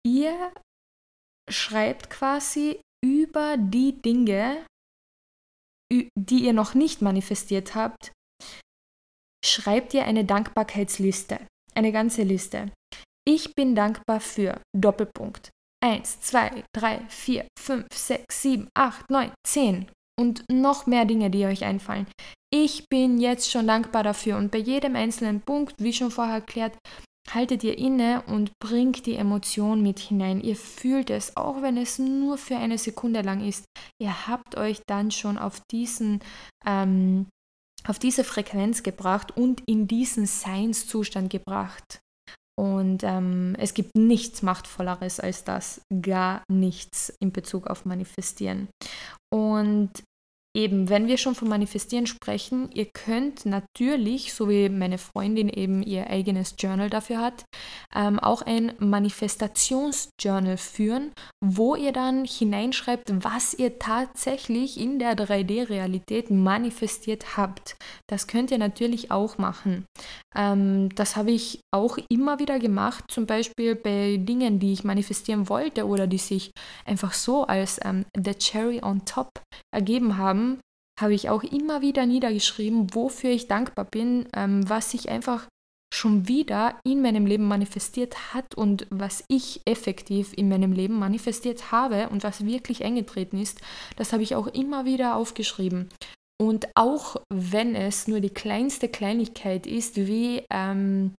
[0.06, 0.52] ihr
[1.50, 4.64] schreibt quasi über die Dinge,
[5.92, 8.12] die ihr noch nicht manifestiert habt,
[9.44, 11.40] schreibt ihr eine Dankbarkeitsliste,
[11.74, 12.72] eine ganze Liste.
[13.26, 15.50] Ich bin dankbar für Doppelpunkt
[15.82, 21.46] 1, 2, 3, 4, 5, 6, 7, 8, 9, 10 und noch mehr Dinge, die
[21.46, 22.06] euch einfallen.
[22.52, 26.76] Ich bin jetzt schon dankbar dafür und bei jedem einzelnen Punkt, wie schon vorher erklärt,
[27.30, 30.40] haltet ihr inne und bringt die Emotion mit hinein.
[30.40, 33.64] Ihr fühlt es, auch wenn es nur für eine Sekunde lang ist.
[34.00, 36.20] Ihr habt euch dann schon auf diesen
[36.66, 37.26] ähm,
[37.86, 42.00] auf diese Frequenz gebracht und in diesen Seinszustand gebracht.
[42.60, 48.68] Und ähm, es gibt nichts Machtvolleres als das, gar nichts in Bezug auf Manifestieren.
[49.32, 49.90] Und
[50.54, 55.82] eben, wenn wir schon von Manifestieren sprechen, ihr könnt natürlich, so wie meine Freundin eben
[55.82, 57.44] ihr eigenes Journal dafür hat,
[57.94, 61.12] ähm, auch ein Manifestationsjournal führen,
[61.44, 67.76] wo ihr dann hineinschreibt, was ihr tatsächlich in der 3D-Realität manifestiert habt.
[68.08, 69.84] Das könnt ihr natürlich auch machen.
[70.34, 75.48] Ähm, das habe ich auch immer wieder gemacht, zum Beispiel bei Dingen, die ich manifestieren
[75.48, 76.50] wollte oder die sich
[76.84, 79.30] einfach so als ähm, the cherry on top
[79.72, 80.39] ergeben haben haben,
[81.00, 85.46] habe ich auch immer wieder niedergeschrieben, wofür ich dankbar bin, ähm, was sich einfach
[85.92, 91.72] schon wieder in meinem Leben manifestiert hat und was ich effektiv in meinem Leben manifestiert
[91.72, 93.60] habe und was wirklich eingetreten ist,
[93.96, 95.88] das habe ich auch immer wieder aufgeschrieben.
[96.40, 101.14] Und auch wenn es nur die kleinste Kleinigkeit ist, wie ähm,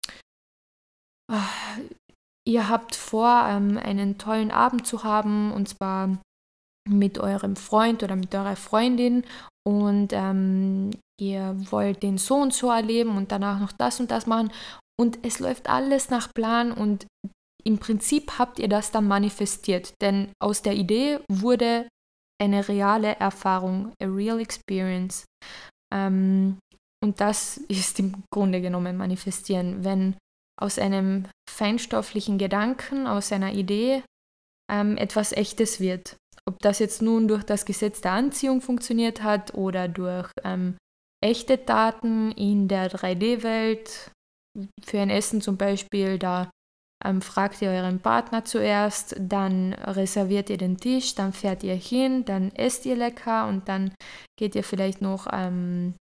[2.48, 6.18] ihr habt vor, ähm, einen tollen Abend zu haben, und zwar
[6.90, 9.24] mit eurem Freund oder mit eurer Freundin
[9.68, 14.26] und ähm, ihr wollt den so und so erleben und danach noch das und das
[14.26, 14.52] machen
[15.00, 17.06] und es läuft alles nach Plan und
[17.64, 21.88] im Prinzip habt ihr das dann manifestiert, denn aus der Idee wurde
[22.42, 25.26] eine reale Erfahrung, a real experience.
[25.94, 26.58] Ähm,
[27.04, 30.16] und das ist im Grunde genommen manifestieren, wenn
[30.60, 34.04] aus einem feinstofflichen Gedanken, aus einer Idee
[34.72, 36.18] ähm, etwas Echtes wird.
[36.48, 40.78] Ob das jetzt nun durch das Gesetz der Anziehung funktioniert hat oder durch ähm,
[41.24, 44.12] echte Daten in der 3D-Welt,
[44.84, 46.50] für ein Essen zum Beispiel, da
[47.04, 52.26] ähm, fragt ihr euren Partner zuerst, dann reserviert ihr den Tisch, dann fährt ihr hin,
[52.26, 53.94] dann esst ihr lecker und dann
[54.38, 55.96] geht ihr vielleicht noch ähm,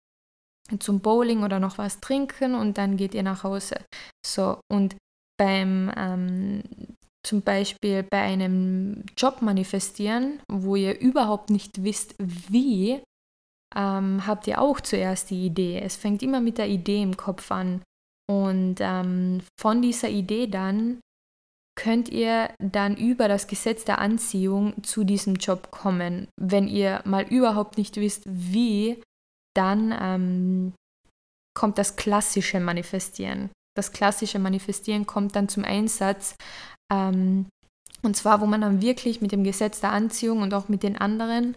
[0.79, 3.77] zum Bowling oder noch was trinken und dann geht ihr nach Hause.
[4.25, 4.97] So, und
[5.39, 6.63] beim ähm,
[7.31, 13.01] zum Beispiel bei einem Job manifestieren, wo ihr überhaupt nicht wisst, wie,
[13.77, 15.81] ähm, habt ihr auch zuerst die Idee.
[15.81, 17.83] Es fängt immer mit der Idee im Kopf an.
[18.29, 20.99] Und ähm, von dieser Idee dann
[21.79, 26.27] könnt ihr dann über das Gesetz der Anziehung zu diesem Job kommen.
[26.37, 29.01] Wenn ihr mal überhaupt nicht wisst, wie,
[29.57, 30.73] dann ähm,
[31.57, 33.51] kommt das klassische Manifestieren.
[33.77, 36.35] Das klassische Manifestieren kommt dann zum Einsatz,
[36.91, 37.47] ähm,
[38.03, 40.97] Und zwar, wo man dann wirklich mit dem Gesetz der Anziehung und auch mit den
[40.97, 41.57] anderen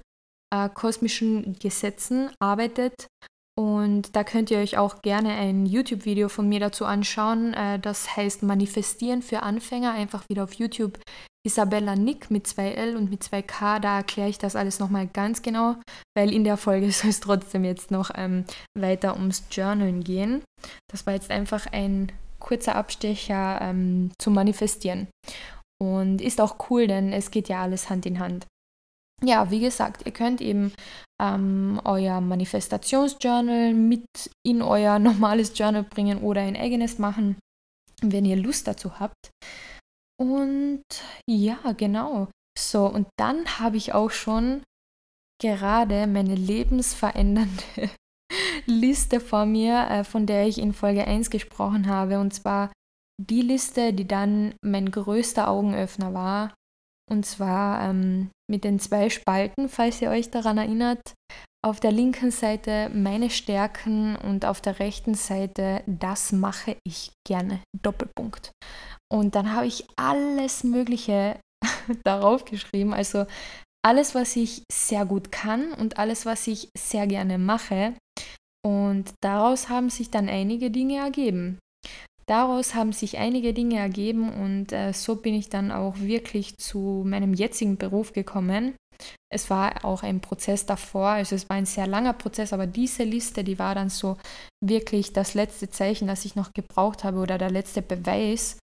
[0.53, 3.07] äh, kosmischen Gesetzen arbeitet.
[3.55, 7.53] Und da könnt ihr euch auch gerne ein YouTube-Video von mir dazu anschauen.
[7.53, 9.93] Äh, das heißt Manifestieren für Anfänger.
[9.93, 10.99] Einfach wieder auf YouTube
[11.45, 13.79] Isabella Nick mit 2L und mit 2K.
[13.79, 15.75] Da erkläre ich das alles nochmal ganz genau,
[16.17, 18.45] weil in der Folge soll es trotzdem jetzt noch ähm,
[18.77, 20.43] weiter ums Journalen gehen.
[20.91, 22.11] Das war jetzt einfach ein
[22.43, 25.08] kurzer Abstecher ähm, zum Manifestieren.
[25.82, 28.45] Und ist auch cool, denn es geht ja alles Hand in Hand.
[29.23, 30.73] Ja, wie gesagt, ihr könnt eben
[31.21, 34.06] ähm, euer Manifestationsjournal mit
[34.45, 37.38] in euer normales Journal bringen oder ein eigenes machen,
[38.01, 39.32] wenn ihr Lust dazu habt.
[40.19, 40.84] Und
[41.27, 42.27] ja, genau.
[42.58, 44.63] So, und dann habe ich auch schon
[45.41, 47.89] gerade meine lebensverändernde
[48.65, 52.19] Liste vor mir, äh, von der ich in Folge 1 gesprochen habe.
[52.19, 52.71] Und zwar
[53.21, 56.54] die Liste, die dann mein größter Augenöffner war.
[57.10, 61.13] Und zwar ähm, mit den zwei Spalten, falls ihr euch daran erinnert.
[61.65, 67.62] Auf der linken Seite meine Stärken und auf der rechten Seite das mache ich gerne.
[67.82, 68.52] Doppelpunkt.
[69.12, 71.39] Und dann habe ich alles Mögliche
[72.04, 72.93] darauf geschrieben.
[72.93, 73.26] Also
[73.86, 77.93] alles, was ich sehr gut kann und alles, was ich sehr gerne mache.
[78.65, 81.60] Und daraus haben sich dann einige Dinge ergeben.
[82.26, 87.04] Daraus haben sich einige Dinge ergeben und äh, so bin ich dann auch wirklich zu
[87.06, 88.76] meinem jetzigen Beruf gekommen.
[89.30, 93.04] Es war auch ein Prozess davor, also es war ein sehr langer Prozess, aber diese
[93.04, 94.17] Liste, die war dann so
[94.63, 98.58] wirklich das letzte Zeichen, das ich noch gebraucht habe oder der letzte Beweis.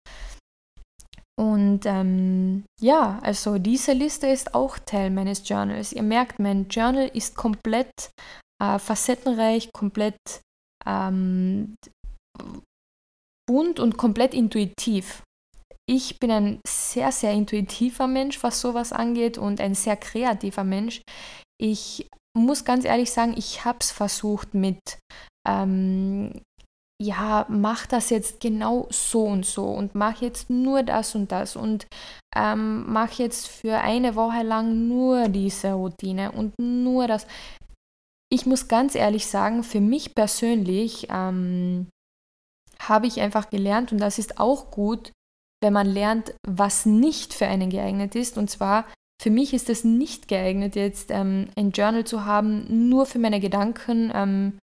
[1.39, 5.93] Und ähm, ja, also diese Liste ist auch Teil meines Journals.
[5.93, 8.11] Ihr merkt, mein Journal ist komplett
[8.61, 10.19] äh, facettenreich, komplett
[10.87, 11.75] ähm,
[13.49, 15.23] bunt und komplett intuitiv.
[15.89, 21.03] Ich bin ein sehr, sehr intuitiver Mensch, was sowas angeht und ein sehr kreativer Mensch.
[21.61, 22.07] Ich
[22.39, 24.79] muss ganz ehrlich sagen, ich habe es versucht mit,
[25.49, 26.41] ähm,
[27.03, 31.57] ja, mach das jetzt genau so und so und mach jetzt nur das und das
[31.57, 31.87] und
[32.37, 37.27] ähm, mach jetzt für eine Woche lang nur diese Routine und nur das.
[38.33, 41.89] Ich muss ganz ehrlich sagen, für mich persönlich ähm,
[42.79, 45.13] habe ich einfach gelernt und das ist auch gut,
[45.63, 48.39] wenn man lernt, was nicht für einen geeignet ist.
[48.39, 48.87] Und zwar,
[49.21, 53.41] für mich ist es nicht geeignet, jetzt ähm, ein Journal zu haben, nur für meine
[53.41, 54.59] Gedanken, ähm,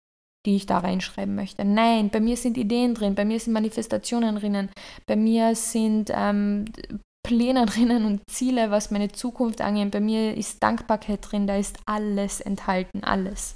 [0.47, 1.65] die ich da reinschreiben möchte.
[1.65, 4.71] Nein, bei mir sind Ideen drin, bei mir sind Manifestationen drinnen,
[5.07, 6.67] bei mir sind ähm,
[7.25, 9.91] Pläne drinnen und Ziele, was meine Zukunft angeht.
[9.91, 13.55] Bei mir ist Dankbarkeit drin, da ist alles enthalten, alles.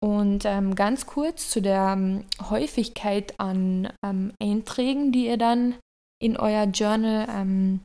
[0.00, 5.74] Und ähm, ganz kurz zu der ähm, Häufigkeit an ähm, Einträgen, die ihr dann
[6.22, 7.80] in euer Journal, ähm,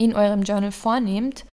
[0.00, 1.46] in eurem Journal vornehmt.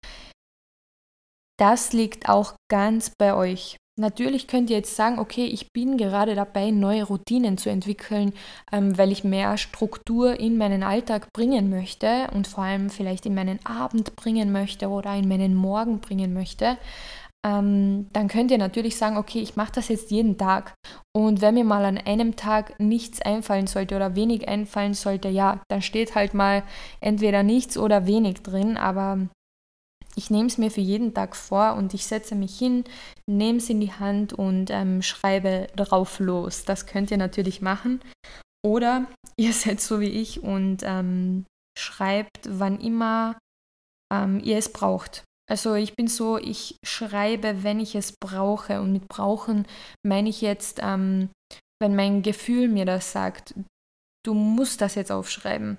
[1.59, 3.77] Das liegt auch ganz bei euch.
[3.99, 8.33] Natürlich könnt ihr jetzt sagen, okay, ich bin gerade dabei, neue Routinen zu entwickeln,
[8.73, 13.35] ähm, weil ich mehr Struktur in meinen Alltag bringen möchte und vor allem vielleicht in
[13.35, 16.79] meinen Abend bringen möchte oder in meinen Morgen bringen möchte
[17.45, 20.75] ähm, dann könnt ihr natürlich sagen, okay, ich mache das jetzt jeden Tag.
[21.13, 25.61] Und wenn mir mal an einem Tag nichts einfallen sollte oder wenig einfallen sollte, ja,
[25.69, 26.63] dann steht halt mal
[27.01, 28.77] entweder nichts oder wenig drin.
[28.77, 29.29] Aber
[30.21, 32.85] ich nehme es mir für jeden Tag vor und ich setze mich hin,
[33.27, 36.67] nehme es in die Hand und ähm, schreibe drauf los.
[36.67, 38.03] Das könnt ihr natürlich machen.
[38.63, 39.07] Oder
[39.39, 41.47] ihr seid so wie ich und ähm,
[41.79, 43.39] schreibt, wann immer
[44.13, 45.25] ähm, ihr es braucht.
[45.51, 48.83] Also ich bin so, ich schreibe, wenn ich es brauche.
[48.83, 49.67] Und mit brauchen
[50.07, 51.31] meine ich jetzt, ähm,
[51.81, 53.55] wenn mein Gefühl mir das sagt,
[54.27, 55.79] du musst das jetzt aufschreiben.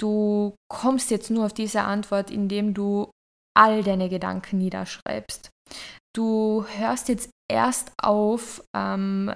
[0.00, 3.10] Du kommst jetzt nur auf diese Antwort, indem du
[3.56, 5.50] all deine Gedanken niederschreibst.
[6.14, 9.32] Du hörst jetzt erst auf, ähm,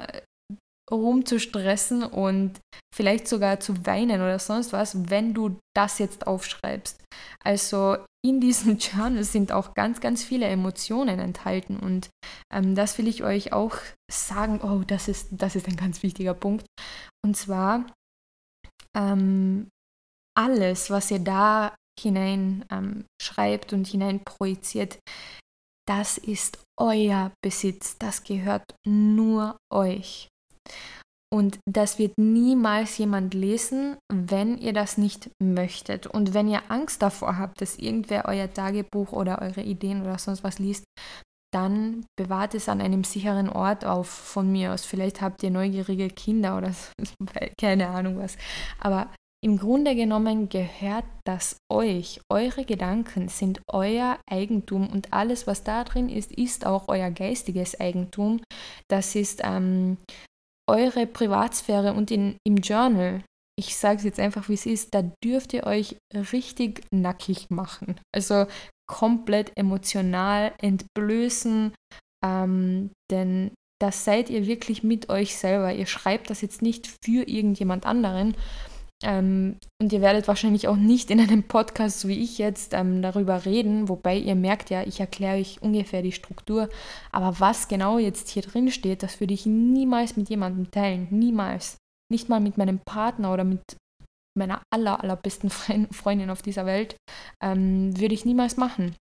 [0.90, 2.60] rumzustressen und
[2.94, 7.02] vielleicht sogar zu weinen oder sonst was, wenn du das jetzt aufschreibst.
[7.44, 12.10] Also in diesem Journal sind auch ganz, ganz viele Emotionen enthalten und
[12.52, 13.76] ähm, das will ich euch auch
[14.10, 14.60] sagen.
[14.62, 16.66] Oh, das ist, das ist ein ganz wichtiger Punkt.
[17.24, 17.86] Und zwar
[18.96, 19.68] ähm,
[20.36, 24.98] alles, was ihr da hinein ähm, schreibt und hinein projiziert,
[25.88, 30.28] das ist euer Besitz, das gehört nur euch.
[31.30, 36.06] Und das wird niemals jemand lesen, wenn ihr das nicht möchtet.
[36.06, 40.42] Und wenn ihr Angst davor habt, dass irgendwer euer Tagebuch oder eure Ideen oder sonst
[40.42, 40.84] was liest,
[41.52, 44.84] dann bewahrt es an einem sicheren Ort auf von mir aus.
[44.84, 46.74] Vielleicht habt ihr neugierige Kinder oder
[47.60, 48.36] keine Ahnung was.
[48.80, 52.20] Aber Im Grunde genommen gehört das euch.
[52.28, 57.78] Eure Gedanken sind euer Eigentum und alles, was da drin ist, ist auch euer geistiges
[57.78, 58.40] Eigentum.
[58.90, 59.96] Das ist ähm,
[60.68, 63.22] eure Privatsphäre und in, im Journal,
[63.56, 65.96] ich sage es jetzt einfach, wie es ist, da dürft ihr euch
[66.32, 68.00] richtig nackig machen.
[68.12, 68.46] Also
[68.88, 71.74] komplett emotional entblößen,
[72.24, 75.72] ähm, denn das seid ihr wirklich mit euch selber.
[75.72, 78.34] Ihr schreibt das jetzt nicht für irgendjemand anderen.
[79.04, 83.44] Ähm, und ihr werdet wahrscheinlich auch nicht in einem Podcast, wie ich jetzt, ähm, darüber
[83.44, 86.68] reden, wobei ihr merkt ja, ich erkläre euch ungefähr die Struktur.
[87.12, 91.06] Aber was genau jetzt hier drin steht, das würde ich niemals mit jemandem teilen.
[91.10, 91.78] Niemals.
[92.10, 93.62] Nicht mal mit meinem Partner oder mit
[94.36, 96.96] meiner aller, allerbesten Freundin auf dieser Welt.
[97.42, 98.96] Ähm, würde ich niemals machen.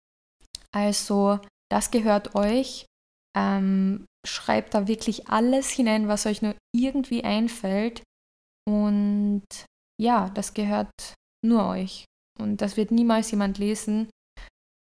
[0.72, 1.38] Also,
[1.70, 2.87] das gehört euch.
[3.37, 8.02] Ähm, schreibt da wirklich alles hinein, was euch nur irgendwie einfällt.
[8.66, 9.44] Und
[10.00, 12.04] ja, das gehört nur euch.
[12.38, 14.09] Und das wird niemals jemand lesen.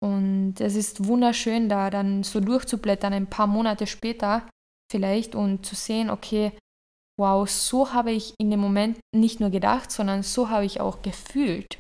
[0.04, 4.48] Und es ist wunderschön, da dann so durchzublättern, ein paar Monate später
[4.92, 6.52] vielleicht und zu sehen, okay,
[7.20, 11.02] wow, so habe ich in dem Moment nicht nur gedacht, sondern so habe ich auch
[11.02, 11.80] gefühlt.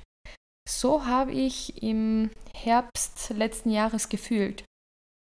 [0.70, 4.64] So habe ich im Herbst letzten Jahres gefühlt.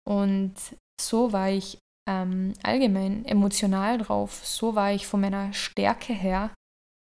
[0.07, 0.55] Und
[0.99, 1.77] so war ich
[2.09, 4.45] ähm, allgemein emotional drauf.
[4.45, 6.51] So war ich von meiner Stärke her.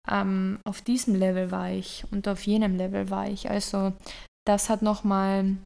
[0.10, 3.50] Ähm, auf diesem Level war ich und auf jenem Level war ich.
[3.50, 3.94] Also
[4.48, 5.58] das hat nochmal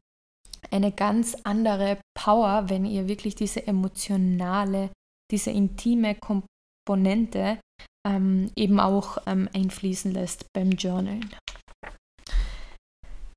[0.70, 4.90] eine ganz andere Power, wenn ihr wirklich diese emotionale,
[5.30, 7.58] diese intime Komponente
[8.06, 11.30] ähm, eben auch ähm, einfließen lässt beim Journalen.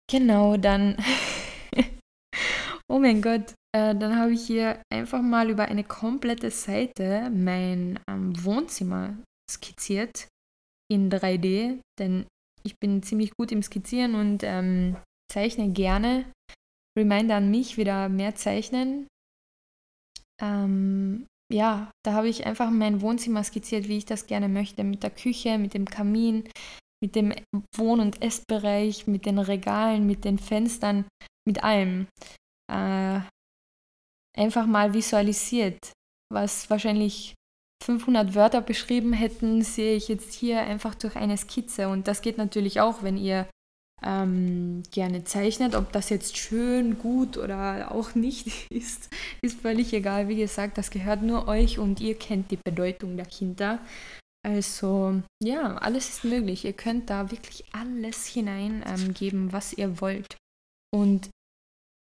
[0.10, 0.98] Genau, dann.
[2.90, 8.00] oh mein Gott, äh, dann habe ich hier einfach mal über eine komplette Seite mein
[8.10, 9.18] ähm, Wohnzimmer
[9.50, 10.28] skizziert
[10.92, 12.26] in 3D, denn
[12.64, 14.96] ich bin ziemlich gut im Skizzieren und ähm,
[15.32, 16.26] zeichne gerne.
[16.98, 19.08] Reminder an mich, wieder mehr zeichnen.
[20.42, 25.04] Ähm, ja, da habe ich einfach mein Wohnzimmer skizziert, wie ich das gerne möchte, mit
[25.04, 26.50] der Küche, mit dem Kamin,
[27.02, 27.34] mit dem
[27.76, 31.06] Wohn- und Essbereich, mit den Regalen, mit den Fenstern,
[31.48, 32.08] mit allem.
[32.72, 33.22] Äh,
[34.38, 35.92] einfach mal visualisiert,
[36.32, 37.36] was wahrscheinlich
[37.84, 41.90] 500 Wörter beschrieben hätten, sehe ich jetzt hier einfach durch eine Skizze.
[41.90, 43.48] Und das geht natürlich auch, wenn ihr
[44.04, 45.76] ähm, gerne zeichnet.
[45.76, 49.10] Ob das jetzt schön, gut oder auch nicht ist,
[49.42, 50.28] ist völlig egal.
[50.28, 53.80] Wie gesagt, das gehört nur euch und ihr kennt die Bedeutung dahinter.
[54.46, 56.66] Also ja, alles ist möglich.
[56.66, 60.36] Ihr könnt da wirklich alles hineingeben, ähm, was ihr wollt.
[60.94, 61.30] Und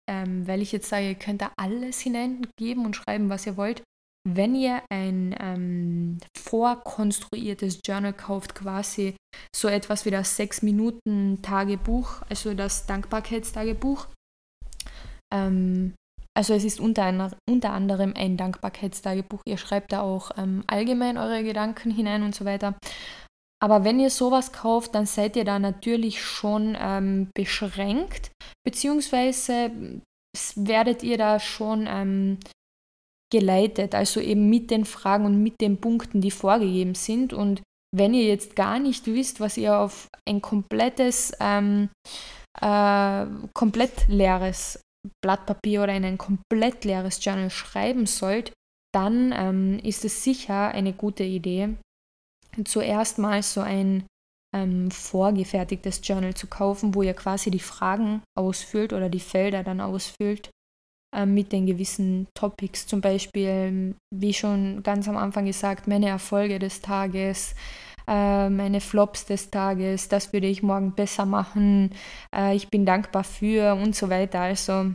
[0.09, 3.81] ähm, weil ich jetzt sage, ihr könnt da alles hineingeben und schreiben, was ihr wollt.
[4.29, 9.15] Wenn ihr ein ähm, vorkonstruiertes Journal kauft, quasi
[9.55, 14.07] so etwas wie das 6-Minuten-Tagebuch, also das Dankbarkeitstagebuch,
[15.33, 15.93] ähm,
[16.35, 19.41] also es ist unter, einer, unter anderem ein Dankbarkeitstagebuch.
[19.47, 22.75] Ihr schreibt da auch ähm, allgemein eure Gedanken hinein und so weiter.
[23.63, 28.31] Aber wenn ihr sowas kauft, dann seid ihr da natürlich schon ähm, beschränkt,
[28.65, 29.71] beziehungsweise
[30.55, 32.39] werdet ihr da schon ähm,
[33.31, 37.33] geleitet, also eben mit den Fragen und mit den Punkten, die vorgegeben sind.
[37.33, 37.61] Und
[37.95, 41.89] wenn ihr jetzt gar nicht wisst, was ihr auf ein komplettes, ähm,
[42.61, 44.79] äh, komplett leeres
[45.23, 48.51] Blatt Papier oder in ein komplett leeres Journal schreiben sollt,
[48.93, 51.75] dann ähm, ist es sicher eine gute Idee,
[52.65, 54.05] zuerst mal so ein
[54.55, 59.81] ähm, vorgefertigtes Journal zu kaufen, wo ihr quasi die Fragen ausfüllt oder die Felder dann
[59.81, 60.49] ausfüllt
[61.25, 62.85] mit den gewissen Topics.
[62.85, 67.55] Zum Beispiel, wie schon ganz am Anfang gesagt, meine Erfolge des Tages,
[68.07, 71.93] äh, meine Flops des Tages, das würde ich morgen besser machen,
[72.35, 74.41] äh, ich bin dankbar für und so weiter.
[74.41, 74.93] Also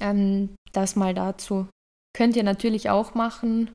[0.00, 1.68] ähm, das mal dazu.
[2.16, 3.70] Könnt ihr natürlich auch machen.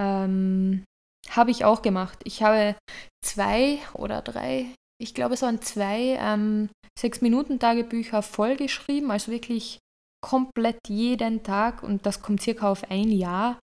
[0.00, 0.84] Ähm,
[1.30, 2.18] habe ich auch gemacht.
[2.24, 2.76] Ich habe
[3.24, 4.66] zwei oder drei,
[5.00, 6.68] ich glaube es waren zwei ähm,
[6.98, 9.78] Sechs-Minuten-Tagebücher vollgeschrieben, also wirklich
[10.24, 13.58] komplett jeden Tag und das kommt circa auf ein Jahr.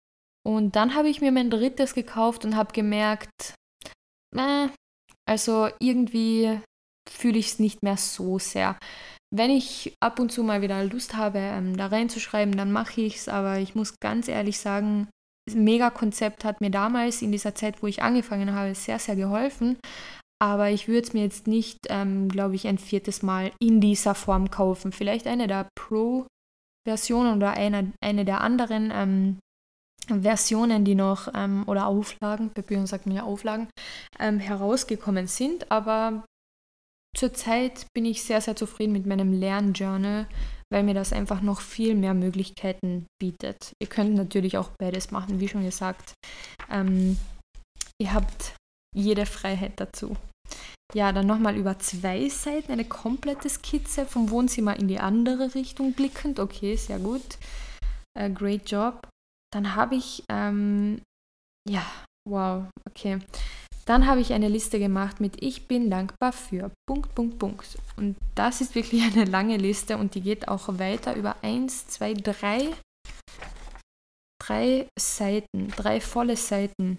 [0.44, 3.55] Und dann habe ich mir mein drittes gekauft und habe gemerkt,
[4.37, 4.66] äh,
[5.24, 6.59] also irgendwie
[7.09, 8.76] fühle ich es nicht mehr so sehr.
[9.33, 13.16] Wenn ich ab und zu mal wieder Lust habe, ähm, da reinzuschreiben, dann mache ich
[13.16, 15.09] es, aber ich muss ganz ehrlich sagen,
[15.47, 19.78] das Mega-Konzept hat mir damals in dieser Zeit, wo ich angefangen habe, sehr, sehr geholfen.
[20.43, 24.14] Aber ich würde es mir jetzt nicht, ähm, glaube ich, ein viertes Mal in dieser
[24.14, 24.93] Form kaufen.
[24.93, 25.68] Vielleicht eine der
[26.89, 29.39] Pro-Versionen oder eine, eine der anderen ähm,
[30.09, 33.68] Versionen, die noch ähm, oder Auflagen, bei sagt man ja Auflagen,
[34.18, 35.70] ähm, herausgekommen sind.
[35.70, 36.24] Aber
[37.14, 40.26] zurzeit bin ich sehr, sehr zufrieden mit meinem Lernjournal,
[40.72, 43.72] weil mir das einfach noch viel mehr Möglichkeiten bietet.
[43.82, 46.14] Ihr könnt natürlich auch beides machen, wie schon gesagt.
[46.70, 47.18] Ähm,
[48.01, 48.55] ihr habt
[48.95, 50.16] jede Freiheit dazu.
[50.94, 55.92] Ja, dann nochmal über zwei Seiten eine komplette Skizze vom Wohnzimmer in die andere Richtung
[55.92, 56.40] blickend.
[56.40, 57.38] Okay, sehr gut.
[58.18, 59.07] Uh, great job.
[59.53, 61.03] Dann habe ich, ähm,
[61.68, 61.84] ja,
[62.28, 63.18] wow, okay.
[63.84, 67.78] Dann habe ich eine Liste gemacht mit Ich bin dankbar für Punkt, Punkt, Punkt.
[67.96, 72.14] Und das ist wirklich eine lange Liste und die geht auch weiter über eins, zwei,
[72.14, 72.74] drei,
[74.42, 76.99] drei Seiten, drei volle Seiten.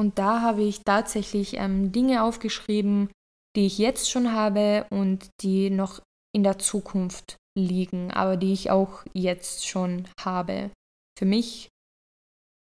[0.00, 3.10] Und da habe ich tatsächlich ähm, Dinge aufgeschrieben,
[3.54, 6.00] die ich jetzt schon habe und die noch
[6.34, 10.70] in der Zukunft liegen, aber die ich auch jetzt schon habe.
[11.18, 11.68] Für mich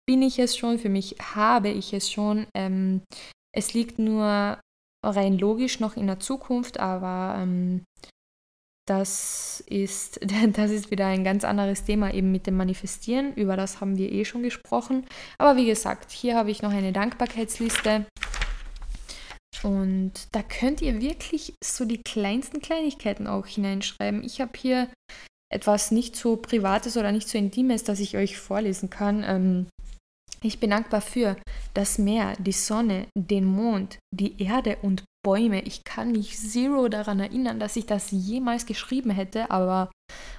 [0.07, 2.45] bin ich es schon, für mich habe ich es schon.
[2.55, 3.01] Ähm,
[3.55, 4.59] es liegt nur
[5.03, 7.83] rein logisch noch in der Zukunft, aber ähm,
[8.85, 10.19] das, ist,
[10.53, 13.33] das ist wieder ein ganz anderes Thema eben mit dem Manifestieren.
[13.33, 15.05] Über das haben wir eh schon gesprochen.
[15.37, 18.05] Aber wie gesagt, hier habe ich noch eine Dankbarkeitsliste.
[19.63, 24.23] Und da könnt ihr wirklich so die kleinsten Kleinigkeiten auch hineinschreiben.
[24.23, 24.89] Ich habe hier
[25.51, 29.23] etwas nicht so Privates oder nicht so Intimes, das ich euch vorlesen kann.
[29.23, 29.67] Ähm,
[30.41, 31.37] ich bin dankbar für
[31.73, 35.63] das Meer, die Sonne, den Mond, die Erde und Bäume.
[35.63, 39.91] Ich kann mich zero daran erinnern, dass ich das jemals geschrieben hätte, aber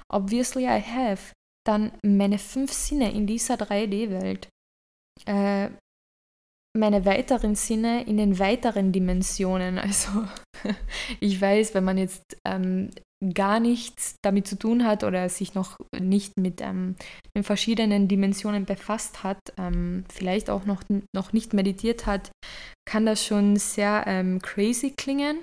[0.08, 1.32] obviously I have.
[1.66, 4.48] Dann meine fünf Sinne in dieser 3D-Welt.
[5.26, 5.70] Äh,
[6.78, 9.78] meine weiteren Sinne in den weiteren Dimensionen.
[9.86, 10.24] Also
[11.20, 12.90] ich weiß, wenn man jetzt ähm,
[13.34, 16.96] gar nichts damit zu tun hat oder sich noch nicht mit ähm,
[17.34, 20.82] den verschiedenen Dimensionen befasst hat, ähm, vielleicht auch noch,
[21.14, 22.30] noch nicht meditiert hat,
[22.86, 25.38] kann das schon sehr ähm, crazy klingen.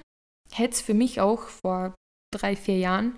[0.52, 1.96] Hätte es für mich auch vor
[2.34, 3.18] drei, vier Jahren.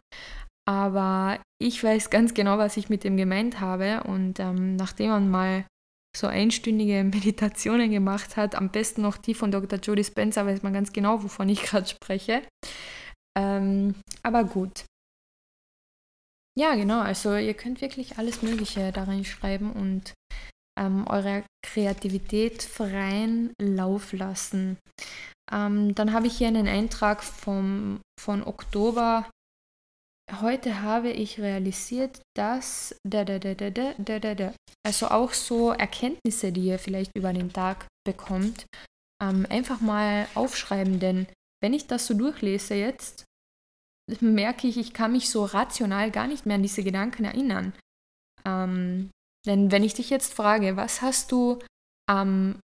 [0.67, 4.03] Aber ich weiß ganz genau, was ich mit dem gemeint habe.
[4.03, 5.65] Und ähm, nachdem man mal
[6.15, 9.79] so einstündige Meditationen gemacht hat, am besten noch die von Dr.
[9.79, 12.41] Jody Spencer, weiß man ganz genau, wovon ich gerade spreche.
[13.37, 14.85] Ähm, aber gut.
[16.57, 17.01] Ja, genau.
[17.01, 20.13] Also ihr könnt wirklich alles Mögliche da reinschreiben und
[20.79, 24.77] ähm, eure Kreativität freien Lauf lassen.
[25.51, 29.29] Ähm, dann habe ich hier einen Eintrag vom, von Oktober.
[30.41, 34.53] Heute habe ich realisiert, dass da, da, da, da, da, da, da.
[34.85, 38.65] also auch so Erkenntnisse, die ihr vielleicht über den Tag bekommt,
[39.21, 41.27] ähm, einfach mal aufschreiben, denn
[41.61, 43.25] wenn ich das so durchlese jetzt,
[44.21, 47.73] merke ich, ich kann mich so rational gar nicht mehr an diese Gedanken erinnern.
[48.45, 49.09] Ähm,
[49.45, 51.59] denn wenn ich dich jetzt frage, was hast du
[52.07, 52.59] am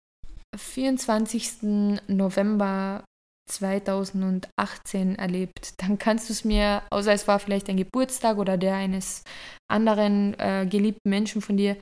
[0.55, 1.99] 24.
[2.07, 3.03] November
[3.49, 8.75] 2018 erlebt, dann kannst du es mir, außer es war vielleicht ein Geburtstag oder der
[8.75, 9.23] eines
[9.71, 11.77] anderen äh, geliebten Menschen von dir,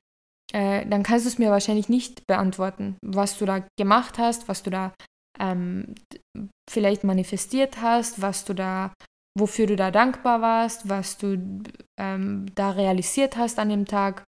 [0.54, 4.64] äh, dann kannst du es mir wahrscheinlich nicht beantworten, was du da gemacht hast, was
[4.64, 4.94] du da
[5.40, 5.96] ähm,
[6.70, 8.94] vielleicht manifestiert hast, was du da,
[9.38, 11.62] wofür du da dankbar warst, was du
[12.00, 14.24] ähm, da realisiert hast an dem Tag.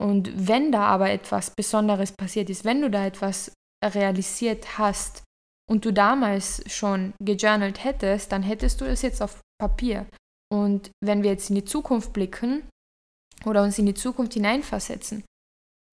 [0.00, 3.52] Und wenn da aber etwas Besonderes passiert ist, wenn du da etwas
[3.84, 5.24] realisiert hast
[5.68, 10.06] und du damals schon gejournalt hättest, dann hättest du das jetzt auf Papier.
[10.52, 12.68] Und wenn wir jetzt in die Zukunft blicken
[13.44, 15.24] oder uns in die Zukunft hineinversetzen,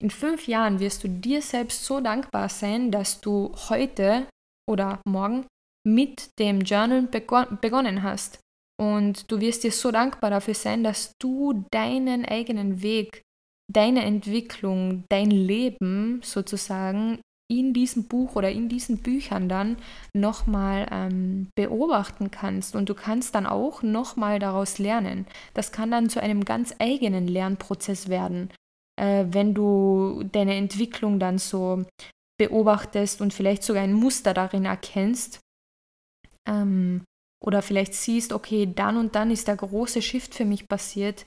[0.01, 4.27] in fünf Jahren wirst du dir selbst so dankbar sein, dass du heute
[4.69, 5.45] oder morgen
[5.87, 8.39] mit dem Journal begonnen hast.
[8.79, 13.21] Und du wirst dir so dankbar dafür sein, dass du deinen eigenen Weg,
[13.71, 17.19] deine Entwicklung, dein Leben sozusagen
[17.49, 19.77] in diesem Buch oder in diesen Büchern dann
[20.13, 25.27] nochmal ähm, beobachten kannst und du kannst dann auch nochmal daraus lernen.
[25.53, 28.49] Das kann dann zu einem ganz eigenen Lernprozess werden
[28.99, 31.83] äh, wenn du deine Entwicklung dann so
[32.37, 35.39] beobachtest und vielleicht sogar ein Muster darin erkennst.
[36.47, 37.03] Ähm,
[37.43, 41.25] oder vielleicht siehst, okay, dann und dann ist der große Shift für mich passiert.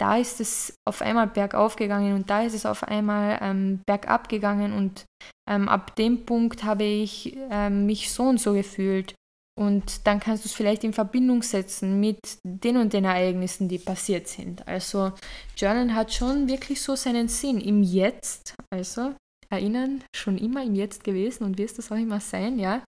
[0.00, 4.28] Da ist es auf einmal bergauf gegangen und da ist es auf einmal ähm, bergab
[4.28, 5.04] gegangen und
[5.50, 9.14] ähm, ab dem Punkt habe ich ähm, mich so und so gefühlt.
[9.58, 13.78] Und dann kannst du es vielleicht in Verbindung setzen mit den und den Ereignissen, die
[13.78, 14.66] passiert sind.
[14.68, 15.12] Also
[15.56, 18.54] Journal hat schon wirklich so seinen Sinn im Jetzt.
[18.72, 19.14] Also
[19.50, 22.84] erinnern, schon immer im Jetzt gewesen und wirst das auch immer sein, ja.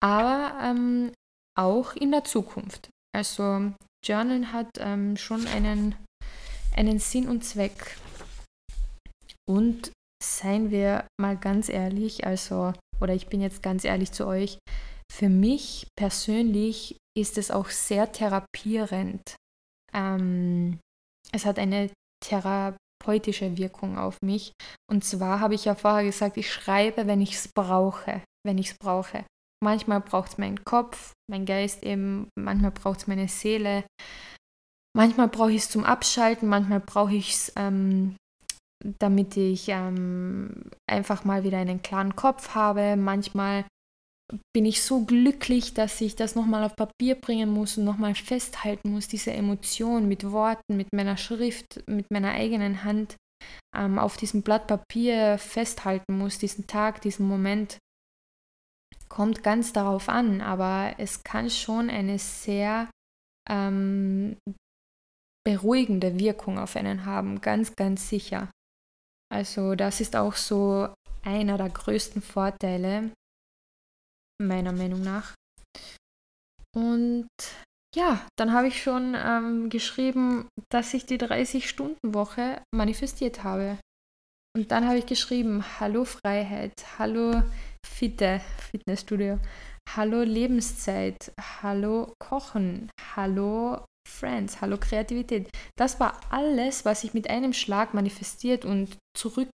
[0.00, 1.12] Aber ähm,
[1.58, 2.88] auch in der Zukunft.
[3.14, 5.96] Also Journal hat ähm, schon einen,
[6.74, 7.98] einen Sinn und Zweck.
[9.46, 9.92] Und
[10.22, 14.58] seien wir mal ganz ehrlich, also, oder ich bin jetzt ganz ehrlich zu euch,
[15.12, 19.36] für mich persönlich ist es auch sehr therapierend.
[19.94, 20.78] Ähm,
[21.32, 21.90] es hat eine
[22.22, 24.52] therapeutische Wirkung auf mich.
[24.90, 28.22] Und zwar habe ich ja vorher gesagt, ich schreibe, wenn ich es brauche.
[28.44, 29.24] Wenn ich es brauche.
[29.64, 33.84] Manchmal braucht es meinen Kopf, mein Geist eben, manchmal braucht es meine Seele.
[34.94, 38.16] Manchmal brauche ich es zum Abschalten, manchmal brauche ich es, ähm,
[38.98, 42.96] damit ich ähm, einfach mal wieder einen klaren Kopf habe.
[42.96, 43.64] Manchmal
[44.54, 48.90] bin ich so glücklich, dass ich das nochmal auf Papier bringen muss und nochmal festhalten
[48.90, 53.16] muss, diese Emotion mit Worten, mit meiner Schrift, mit meiner eigenen Hand
[53.74, 57.78] ähm, auf diesem Blatt Papier festhalten muss, diesen Tag, diesen Moment.
[59.08, 62.90] Kommt ganz darauf an, aber es kann schon eine sehr
[63.48, 64.36] ähm,
[65.46, 68.50] beruhigende Wirkung auf einen haben, ganz, ganz sicher.
[69.32, 70.88] Also das ist auch so
[71.22, 73.12] einer der größten Vorteile,
[74.40, 75.34] meiner Meinung nach.
[76.74, 77.28] Und
[77.94, 83.78] ja, dann habe ich schon ähm, geschrieben, dass ich die 30-Stunden-Woche manifestiert habe.
[84.54, 87.42] Und dann habe ich geschrieben, hallo Freiheit, hallo
[87.86, 89.38] Fitte, Fitnessstudio,
[89.88, 91.32] hallo Lebenszeit,
[91.62, 95.50] hallo Kochen, hallo Friends, hallo Kreativität.
[95.78, 99.50] Das war alles, was ich mit einem Schlag manifestiert und zurück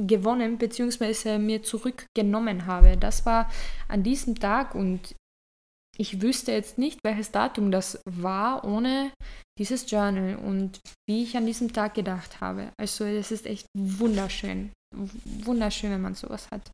[0.00, 1.38] gewonnen bzw.
[1.38, 2.96] mir zurückgenommen habe.
[2.96, 3.50] Das war
[3.88, 5.14] an diesem Tag und
[5.98, 9.12] ich wüsste jetzt nicht, welches Datum das war ohne
[9.58, 12.72] dieses Journal und wie ich an diesem Tag gedacht habe.
[12.80, 14.72] Also es ist echt wunderschön.
[15.44, 16.70] Wunderschön, wenn man sowas hat.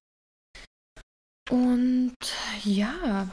[1.50, 2.14] Und
[2.62, 3.28] ja,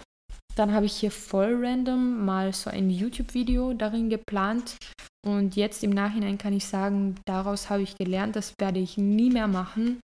[0.55, 4.77] dann habe ich hier voll random mal so ein YouTube-Video darin geplant.
[5.25, 9.31] Und jetzt im Nachhinein kann ich sagen, daraus habe ich gelernt, das werde ich nie
[9.31, 9.99] mehr machen.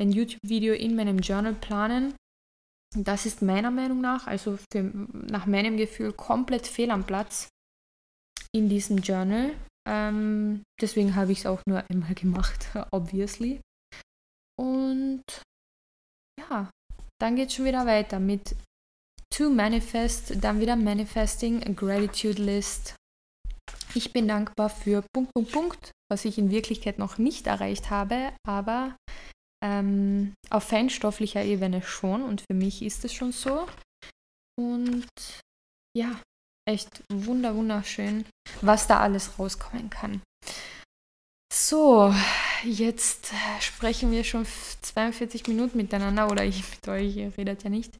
[0.00, 2.14] Ein YouTube-Video in meinem Journal planen.
[2.96, 7.48] Das ist meiner Meinung nach, also für, nach meinem Gefühl, komplett fehl am Platz
[8.52, 9.54] in diesem Journal.
[9.88, 13.60] Ähm, deswegen habe ich es auch nur einmal gemacht, obviously.
[14.58, 15.22] Und
[16.40, 16.70] ja,
[17.20, 18.56] dann geht es schon wieder weiter mit
[19.34, 22.96] To Manifest, dann wieder Manifesting, Gratitude List.
[23.94, 28.32] Ich bin dankbar für Punkt, Punkt, Punkt, was ich in Wirklichkeit noch nicht erreicht habe,
[28.46, 28.96] aber
[29.64, 33.66] ähm, auf feinstofflicher Ebene schon und für mich ist es schon so.
[34.58, 35.08] Und
[35.96, 36.20] ja,
[36.68, 38.26] echt wunder, wunderschön,
[38.60, 40.22] was da alles rauskommen kann.
[41.52, 42.12] So,
[42.64, 44.44] jetzt sprechen wir schon
[44.82, 47.96] 42 Minuten miteinander oder ich mit euch, ihr redet ja nicht.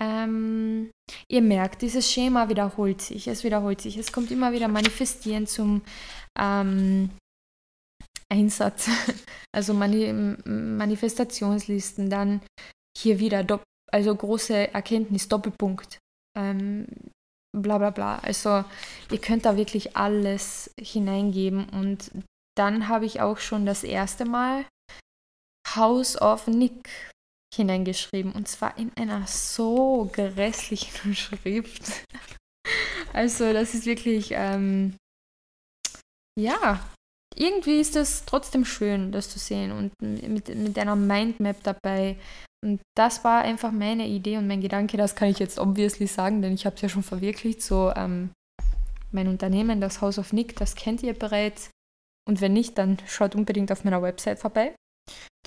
[0.00, 0.90] Ähm,
[1.28, 5.82] ihr merkt, dieses Schema wiederholt sich, es wiederholt sich, es kommt immer wieder manifestieren zum
[6.38, 7.10] ähm,
[8.30, 8.88] Einsatz,
[9.54, 10.12] also Mani
[10.44, 12.42] Manifestationslisten, dann
[12.96, 13.44] hier wieder,
[13.90, 15.98] also große Erkenntnis, Doppelpunkt,
[16.36, 16.86] ähm,
[17.56, 18.18] bla bla bla.
[18.20, 18.64] Also
[19.10, 22.12] ihr könnt da wirklich alles hineingeben und
[22.56, 24.64] dann habe ich auch schon das erste Mal
[25.74, 26.88] House of Nick
[27.54, 32.04] hineingeschrieben und zwar in einer so grässlichen Schrift.
[33.12, 34.96] Also das ist wirklich, ähm,
[36.38, 36.80] ja,
[37.34, 42.16] irgendwie ist es trotzdem schön, das zu sehen und mit, mit einer Mindmap dabei.
[42.64, 46.42] Und das war einfach meine Idee und mein Gedanke, das kann ich jetzt obviously sagen,
[46.42, 47.62] denn ich habe es ja schon verwirklicht.
[47.62, 48.30] So, ähm,
[49.12, 51.70] mein Unternehmen, das House of Nick, das kennt ihr bereits.
[52.28, 54.74] Und wenn nicht, dann schaut unbedingt auf meiner Website vorbei.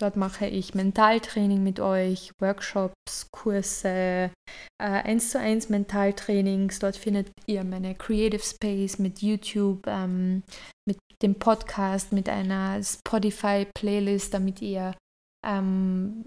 [0.02, 4.32] Dort mache ich Mentaltraining mit euch, Workshops, Kurse,
[4.82, 6.80] äh, 1 zu 1 Mentaltrainings.
[6.80, 10.42] Dort findet ihr meine Creative Space mit YouTube, ähm,
[10.88, 14.96] mit dem Podcast, mit einer Spotify-Playlist, damit ihr
[15.46, 16.26] ähm,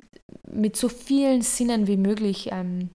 [0.48, 2.90] mit so vielen Sinnen wie möglich ähm,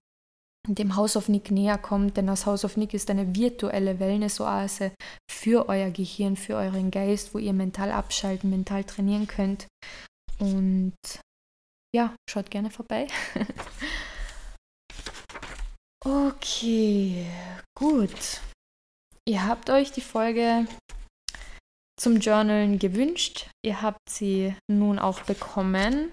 [0.66, 4.92] dem House of Nick näher kommt, denn das House of Nick ist eine virtuelle Wellness-Oase
[5.30, 9.66] für euer Gehirn, für euren Geist, wo ihr mental abschalten, mental trainieren könnt.
[10.40, 10.94] Und
[11.94, 13.06] ja, schaut gerne vorbei.
[16.04, 17.26] okay,
[17.76, 18.40] gut.
[19.28, 20.66] Ihr habt euch die Folge
[22.00, 23.48] zum Journalen gewünscht.
[23.64, 26.12] Ihr habt sie nun auch bekommen.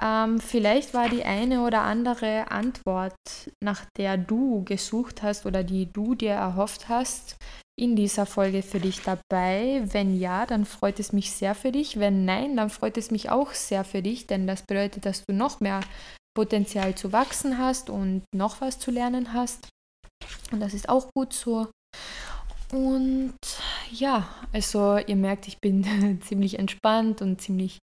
[0.00, 3.16] Ähm, vielleicht war die eine oder andere Antwort,
[3.62, 7.36] nach der du gesucht hast oder die du dir erhofft hast,
[7.78, 9.82] in dieser Folge für dich dabei?
[9.84, 11.98] Wenn ja, dann freut es mich sehr für dich.
[11.98, 15.32] Wenn nein, dann freut es mich auch sehr für dich, denn das bedeutet, dass du
[15.32, 15.80] noch mehr
[16.36, 19.68] Potenzial zu wachsen hast und noch was zu lernen hast.
[20.50, 21.68] Und das ist auch gut so.
[22.72, 23.38] Und
[23.90, 27.78] ja, also ihr merkt, ich bin ziemlich entspannt und ziemlich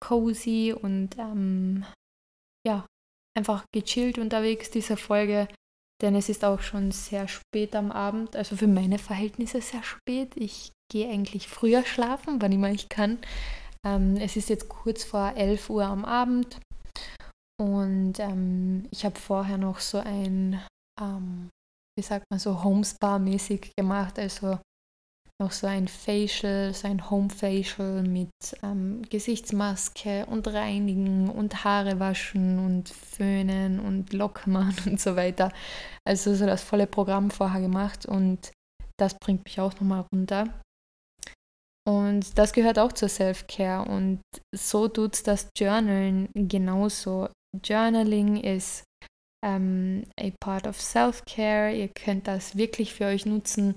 [0.00, 1.84] cozy und ähm,
[2.66, 2.86] ja,
[3.36, 5.48] einfach gechillt unterwegs, diese Folge.
[6.00, 10.32] Denn es ist auch schon sehr spät am Abend, also für meine Verhältnisse sehr spät.
[10.36, 13.18] Ich gehe eigentlich früher schlafen, wann immer ich kann.
[13.86, 16.58] Ähm, es ist jetzt kurz vor 11 Uhr am Abend
[17.60, 20.60] und ähm, ich habe vorher noch so ein,
[21.00, 21.50] ähm,
[21.96, 24.58] wie sagt man so, Homespa-mäßig gemacht, also
[25.40, 28.28] noch so ein Facial, so ein Home Facial mit
[28.62, 35.50] ähm, Gesichtsmaske und Reinigen und Haare waschen und Föhnen und Lockmann und so weiter.
[36.06, 38.52] Also so das volle Programm vorher gemacht und
[38.98, 40.60] das bringt mich auch nochmal runter.
[41.88, 44.20] Und das gehört auch zur Self-Care und
[44.54, 47.28] so tut das Journalen genauso.
[47.64, 48.84] Journaling ist
[49.42, 51.72] um, ähm, a part of Self-Care.
[51.72, 53.74] Ihr könnt das wirklich für euch nutzen,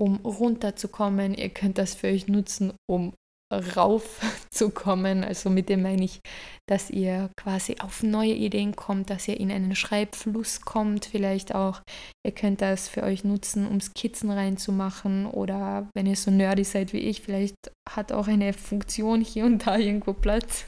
[0.00, 1.34] um runterzukommen.
[1.34, 3.14] Ihr könnt das für euch nutzen, um
[3.52, 5.24] raufzukommen.
[5.34, 6.20] Also mit dem meine ich,
[6.68, 11.82] dass ihr quasi auf neue Ideen kommt, dass ihr in einen Schreibfluss kommt, vielleicht auch.
[12.24, 16.92] Ihr könnt das für euch nutzen, um Skizzen reinzumachen oder wenn ihr so nerdy seid
[16.92, 17.56] wie ich, vielleicht
[17.88, 20.64] hat auch eine Funktion hier und da irgendwo Platz.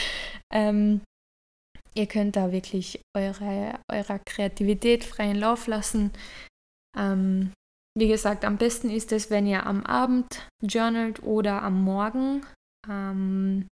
[0.52, 1.02] ähm,
[1.94, 6.12] ihr könnt da wirklich eure, eurer Kreativität freien Lauf lassen.
[6.96, 7.52] Ähm,
[7.98, 12.44] wie gesagt, am besten ist es, wenn ihr am Abend journalt oder am Morgen,
[12.88, 13.66] ähm,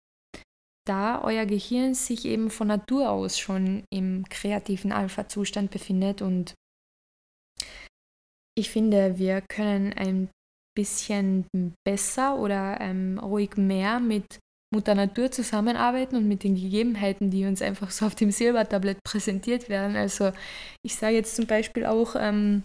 [0.86, 6.22] da euer Gehirn sich eben von Natur aus schon im kreativen Alpha-Zustand befindet.
[6.22, 6.54] Und
[8.56, 10.28] ich finde, wir können ein
[10.76, 14.38] bisschen besser oder ähm, ruhig mehr mit
[14.72, 19.68] Mutter Natur zusammenarbeiten und mit den Gegebenheiten, die uns einfach so auf dem Silbertablett präsentiert
[19.68, 19.96] werden.
[19.96, 20.32] Also
[20.84, 22.62] ich sage jetzt zum Beispiel auch, ähm,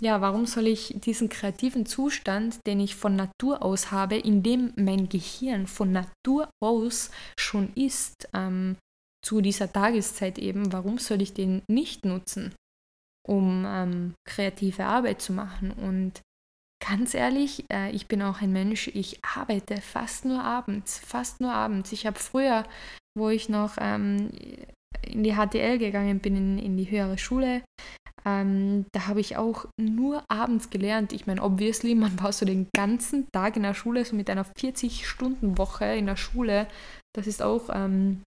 [0.00, 4.72] ja, warum soll ich diesen kreativen Zustand, den ich von Natur aus habe, in dem
[4.76, 8.76] mein Gehirn von Natur aus schon ist, ähm,
[9.24, 12.54] zu dieser Tageszeit eben, warum soll ich den nicht nutzen,
[13.26, 15.70] um ähm, kreative Arbeit zu machen?
[15.70, 16.20] Und
[16.84, 21.52] ganz ehrlich, äh, ich bin auch ein Mensch, ich arbeite fast nur abends, fast nur
[21.52, 21.92] abends.
[21.92, 22.64] Ich habe früher,
[23.16, 24.30] wo ich noch ähm,
[25.02, 27.62] in die HTL gegangen bin, in, in die höhere Schule,
[28.26, 31.12] ähm, da habe ich auch nur abends gelernt.
[31.12, 34.44] Ich meine, obviously, man war so den ganzen Tag in der Schule, so mit einer
[34.44, 36.66] 40-Stunden-Woche in der Schule.
[37.14, 38.22] Das ist auch, ähm,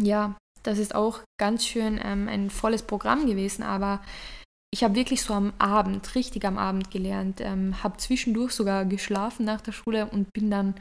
[0.00, 4.00] ja, das ist auch ganz schön ähm, ein volles Programm gewesen, aber
[4.70, 9.46] ich habe wirklich so am Abend, richtig am Abend gelernt, ähm, habe zwischendurch sogar geschlafen
[9.46, 10.74] nach der Schule und bin dann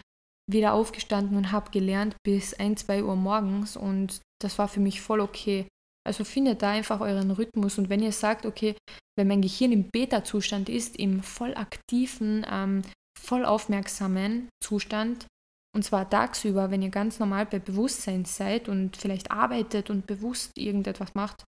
[0.49, 5.01] wieder aufgestanden und habe gelernt bis 1, 2 Uhr morgens und das war für mich
[5.01, 5.67] voll okay.
[6.05, 8.75] Also findet da einfach euren Rhythmus und wenn ihr sagt, okay,
[9.17, 12.83] wenn mein Gehirn im Beta-Zustand ist, im voll aktiven, ähm,
[13.19, 15.25] voll aufmerksamen Zustand,
[15.75, 20.57] und zwar tagsüber, wenn ihr ganz normal bei Bewusstsein seid und vielleicht arbeitet und bewusst
[20.57, 21.43] irgendetwas macht,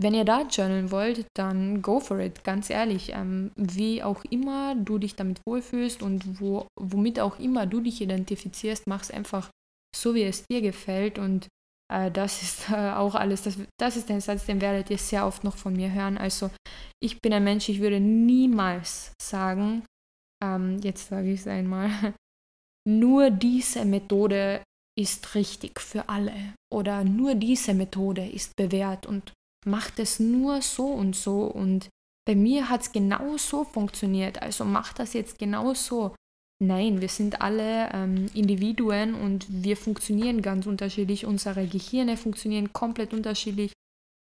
[0.00, 3.12] wenn ihr da journalen wollt, dann go for it, ganz ehrlich.
[3.14, 8.00] Ähm, wie auch immer du dich damit wohlfühlst und wo, womit auch immer du dich
[8.00, 9.50] identifizierst, mach es einfach
[9.94, 11.48] so, wie es dir gefällt und
[11.92, 15.26] äh, das ist äh, auch alles, das, das ist ein Satz, den werdet ihr sehr
[15.26, 16.18] oft noch von mir hören.
[16.18, 16.50] Also
[17.02, 19.84] ich bin ein Mensch, ich würde niemals sagen,
[20.42, 21.90] ähm, jetzt sage ich es einmal,
[22.88, 24.62] nur diese Methode
[24.98, 29.32] ist richtig für alle oder nur diese Methode ist bewährt und
[29.64, 31.88] macht es nur so und so und
[32.26, 36.14] bei mir hat es genau so funktioniert, also macht das jetzt genau so.
[36.62, 41.26] Nein, wir sind alle ähm, Individuen und wir funktionieren ganz unterschiedlich.
[41.26, 43.72] Unsere Gehirne funktionieren komplett unterschiedlich.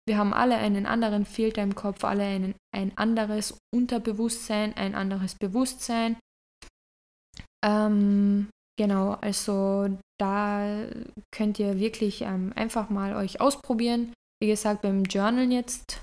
[0.07, 5.35] Wir haben alle einen anderen Filter im Kopf, alle einen, ein anderes Unterbewusstsein, ein anderes
[5.35, 6.17] Bewusstsein.
[7.65, 10.87] Ähm, genau, also da
[11.31, 14.13] könnt ihr wirklich ähm, einfach mal euch ausprobieren.
[14.41, 16.01] Wie gesagt, beim Journal jetzt,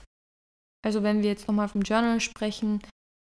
[0.84, 2.82] also wenn wir jetzt nochmal vom Journal sprechen,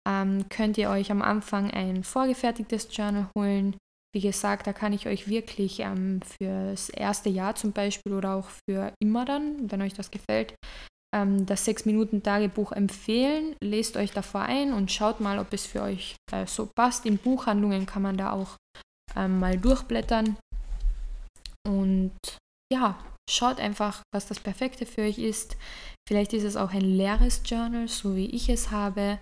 [0.06, 3.76] ähm, könnt ihr euch am Anfang ein vorgefertigtes Journal holen.
[4.14, 8.48] Wie gesagt, da kann ich euch wirklich ähm, fürs erste Jahr zum Beispiel oder auch
[8.68, 10.54] für immer dann, wenn euch das gefällt,
[11.14, 13.54] ähm, das 6-Minuten-Tagebuch empfehlen.
[13.62, 17.04] Lest euch davor ein und schaut mal, ob es für euch äh, so passt.
[17.06, 18.56] In Buchhandlungen kann man da auch
[19.14, 20.36] ähm, mal durchblättern.
[21.66, 22.12] Und
[22.72, 22.98] ja,
[23.28, 25.56] schaut einfach, was das Perfekte für euch ist.
[26.08, 29.18] Vielleicht ist es auch ein leeres Journal, so wie ich es habe.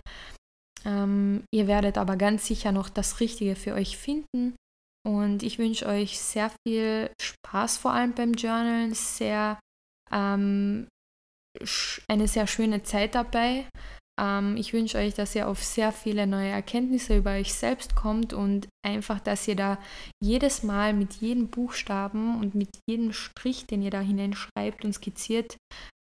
[0.85, 4.55] Ähm, ihr werdet aber ganz sicher noch das Richtige für euch finden.
[5.07, 9.59] Und ich wünsche euch sehr viel Spaß, vor allem beim Journalen, sehr,
[10.11, 10.89] ähm,
[12.09, 13.67] eine sehr schöne Zeit dabei.
[14.21, 18.33] Ähm, ich wünsche euch, dass ihr auf sehr viele neue Erkenntnisse über euch selbst kommt
[18.33, 19.79] und einfach, dass ihr da
[20.23, 25.57] jedes Mal mit jedem Buchstaben und mit jedem Strich, den ihr da hineinschreibt und skizziert,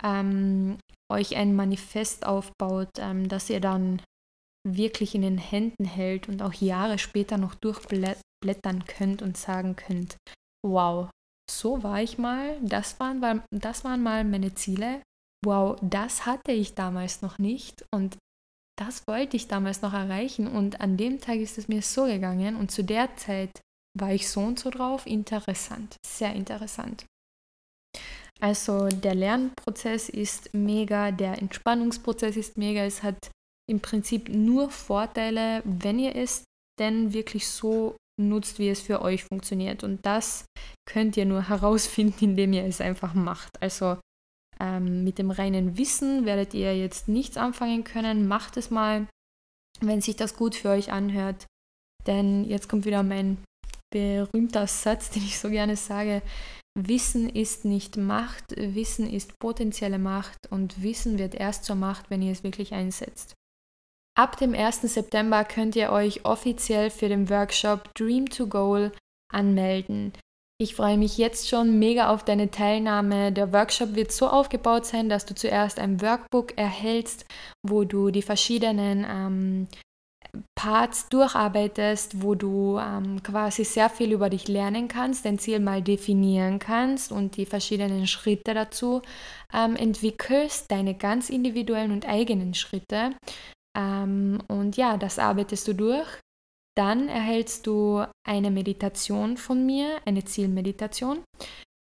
[0.03, 0.77] ähm,
[1.11, 4.01] euch ein Manifest aufbaut, ähm, dass ihr dann
[4.67, 10.17] wirklich in den Händen hält und auch Jahre später noch durchblättern könnt und sagen könnt,
[10.65, 11.09] wow,
[11.49, 15.01] so war ich mal, das waren, das waren mal meine Ziele,
[15.45, 18.17] wow, das hatte ich damals noch nicht und
[18.79, 22.55] das wollte ich damals noch erreichen und an dem Tag ist es mir so gegangen
[22.55, 23.61] und zu der Zeit
[23.97, 25.05] war ich so und so drauf.
[25.05, 27.05] Interessant, sehr interessant.
[28.39, 32.81] Also der Lernprozess ist mega, der Entspannungsprozess ist mega.
[32.83, 33.29] Es hat
[33.69, 36.43] im Prinzip nur Vorteile, wenn ihr es
[36.79, 39.83] denn wirklich so nutzt, wie es für euch funktioniert.
[39.83, 40.45] Und das
[40.89, 43.61] könnt ihr nur herausfinden, indem ihr es einfach macht.
[43.61, 43.97] Also
[44.61, 48.27] ähm, mit dem reinen Wissen werdet ihr jetzt nichts anfangen können.
[48.27, 49.07] Macht es mal,
[49.79, 51.47] wenn sich das gut für euch anhört.
[52.05, 53.37] Denn jetzt kommt wieder mein
[53.91, 56.21] berühmter Satz, den ich so gerne sage.
[56.77, 62.21] Wissen ist nicht Macht, Wissen ist potenzielle Macht und Wissen wird erst zur Macht, wenn
[62.21, 63.33] ihr es wirklich einsetzt.
[64.17, 64.81] Ab dem 1.
[64.81, 68.91] September könnt ihr euch offiziell für den Workshop Dream to Goal
[69.33, 70.13] anmelden.
[70.61, 73.31] Ich freue mich jetzt schon mega auf deine Teilnahme.
[73.31, 77.25] Der Workshop wird so aufgebaut sein, dass du zuerst ein Workbook erhältst,
[77.67, 79.67] wo du die verschiedenen ähm,
[80.53, 85.81] Parts durcharbeitest, wo du ähm, quasi sehr viel über dich lernen kannst, dein Ziel mal
[85.81, 89.01] definieren kannst und die verschiedenen Schritte dazu
[89.51, 93.15] ähm, entwickelst, deine ganz individuellen und eigenen Schritte.
[93.75, 96.19] Ähm, und ja, das arbeitest du durch.
[96.77, 101.23] Dann erhältst du eine Meditation von mir, eine Zielmeditation,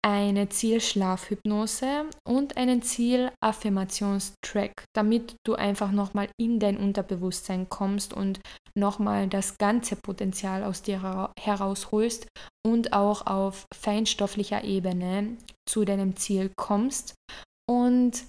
[0.06, 8.40] eine Zielschlafhypnose und einen Zielaffirmationstrack, damit du einfach nochmal in dein Unterbewusstsein kommst und
[8.76, 12.28] nochmal das ganze Potenzial aus dir herausholst
[12.64, 15.36] und auch auf feinstofflicher Ebene
[15.68, 17.14] zu deinem Ziel kommst.
[17.68, 18.24] Und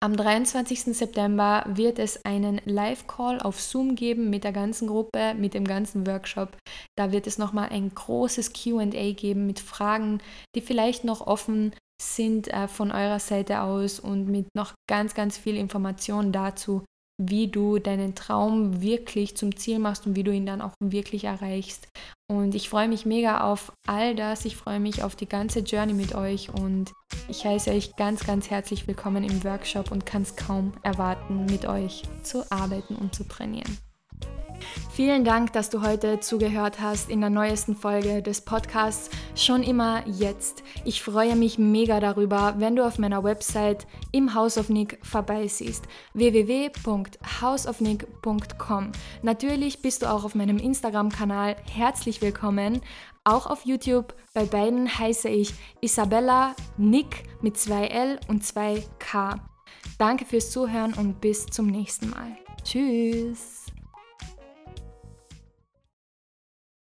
[0.00, 0.96] am 23.
[0.96, 6.06] September wird es einen Live-Call auf Zoom geben mit der ganzen Gruppe, mit dem ganzen
[6.06, 6.56] Workshop.
[6.96, 10.20] Da wird es nochmal ein großes QA geben mit Fragen,
[10.54, 15.36] die vielleicht noch offen sind äh, von eurer Seite aus und mit noch ganz, ganz
[15.36, 16.84] viel Information dazu,
[17.18, 21.24] wie du deinen Traum wirklich zum Ziel machst und wie du ihn dann auch wirklich
[21.24, 21.88] erreichst.
[22.30, 24.44] Und ich freue mich mega auf all das.
[24.44, 26.92] Ich freue mich auf die ganze Journey mit euch und
[27.28, 31.66] ich heiße euch ganz, ganz herzlich willkommen im Workshop und kann es kaum erwarten, mit
[31.66, 33.78] euch zu arbeiten und zu trainieren.
[34.92, 40.06] Vielen Dank, dass du heute zugehört hast in der neuesten Folge des Podcasts Schon immer
[40.08, 40.64] jetzt.
[40.84, 45.84] Ich freue mich mega darüber, wenn du auf meiner Website im House of Nick vorbeisiehst.
[46.14, 48.90] www.houseofnick.com.
[49.22, 52.80] Natürlich bist du auch auf meinem Instagram-Kanal herzlich willkommen.
[53.22, 54.16] Auch auf YouTube.
[54.34, 59.36] Bei beiden heiße ich Isabella Nick mit 2 L und 2 K.
[59.98, 62.36] Danke fürs Zuhören und bis zum nächsten Mal.
[62.64, 63.67] Tschüss.